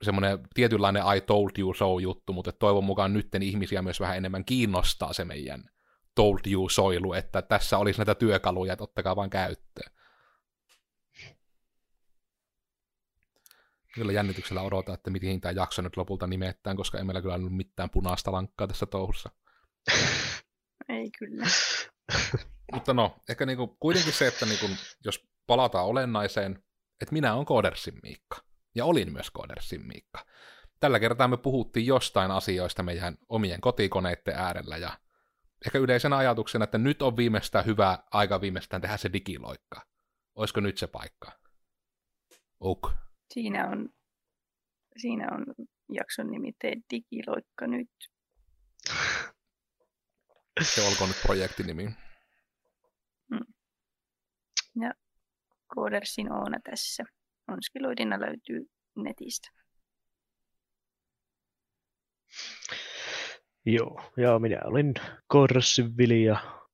[0.02, 4.44] semmoinen tietynlainen I told you so juttu, mutta toivon mukaan nytten ihmisiä myös vähän enemmän
[4.44, 5.64] kiinnostaa se meidän
[6.14, 9.95] told you soilu, että tässä olisi näitä työkaluja, että ottakaa vaan käyttöön.
[13.96, 17.56] Kyllä jännityksellä odota, että miten tämä jakso nyt lopulta nimetään, koska ei meillä kyllä ollut
[17.56, 19.30] mitään punaista lankkaa tässä touhussa.
[20.88, 21.46] Ei kyllä.
[22.72, 24.66] Mutta no, ehkä niinku, kuitenkin se, että niinku,
[25.04, 26.64] jos palataan olennaiseen,
[27.00, 28.36] että minä olen Koodersin Miikka.
[28.74, 30.26] Ja olin myös Koodersin Miikka.
[30.80, 34.98] Tällä kertaa me puhuttiin jostain asioista meidän omien kotikoneiden äärellä ja
[35.66, 39.86] ehkä yleisenä ajatuksena, että nyt on viimeistään hyvä aika viimeistään tehdä se digiloikka.
[40.34, 41.32] Olisiko nyt se paikka?
[42.60, 43.05] Ok.
[43.36, 43.88] Siinä on,
[44.96, 45.44] siinä on
[45.88, 47.90] jakson nimi Tee digiloikka nyt.
[50.62, 51.84] Se olkoon nyt projektinimi.
[53.30, 53.54] Mm.
[54.80, 54.92] Ja
[55.74, 57.04] Codersin Oona tässä.
[57.48, 59.48] Onskiloidina löytyy netistä.
[63.66, 64.94] Joo, ja minä olin
[65.32, 66.66] Codersin Vili ja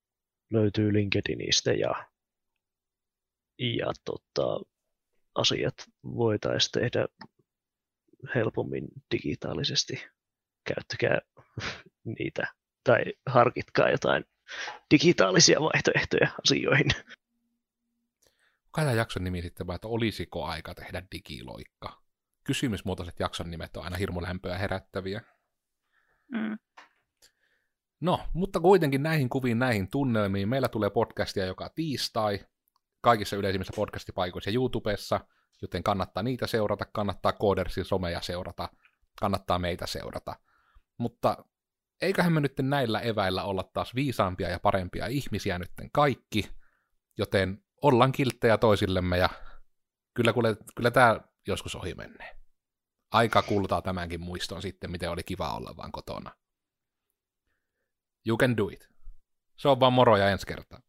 [0.50, 2.08] löytyy LinkedInistä ja,
[3.58, 4.71] ja tota,
[5.34, 5.74] asiat
[6.04, 7.08] voitaisiin tehdä
[8.34, 10.06] helpommin digitaalisesti.
[10.64, 11.18] Käyttäkää
[12.04, 12.46] niitä
[12.84, 14.24] tai harkitkaa jotain
[14.90, 16.86] digitaalisia vaihtoehtoja asioihin.
[18.70, 22.02] Kai tämä jakson nimi sitten vaan, että olisiko aika tehdä digiloikka?
[22.44, 25.20] Kysymysmuotoiset jakson nimet on aina hirmu lämpöä herättäviä.
[26.28, 26.58] Mm.
[28.00, 30.48] No, mutta kuitenkin näihin kuviin, näihin tunnelmiin.
[30.48, 32.40] Meillä tulee podcastia joka tiistai
[33.02, 35.20] kaikissa yleisimmissä podcastipaikoissa ja YouTubessa,
[35.62, 38.68] joten kannattaa niitä seurata, kannattaa Codersin someja seurata,
[39.20, 40.36] kannattaa meitä seurata.
[40.98, 41.44] Mutta
[42.00, 46.50] eiköhän me nyt näillä eväillä olla taas viisaampia ja parempia ihmisiä nytten kaikki,
[47.18, 49.28] joten ollaan kilttejä toisillemme ja
[50.14, 52.36] kyllä, kyllä, kyllä tämä joskus ohi menee.
[53.10, 56.30] Aika kultaa tämänkin muiston sitten, miten oli kiva olla vaan kotona.
[58.26, 58.88] You can do it.
[59.56, 60.82] Se on vaan moro ja ensi kertaa.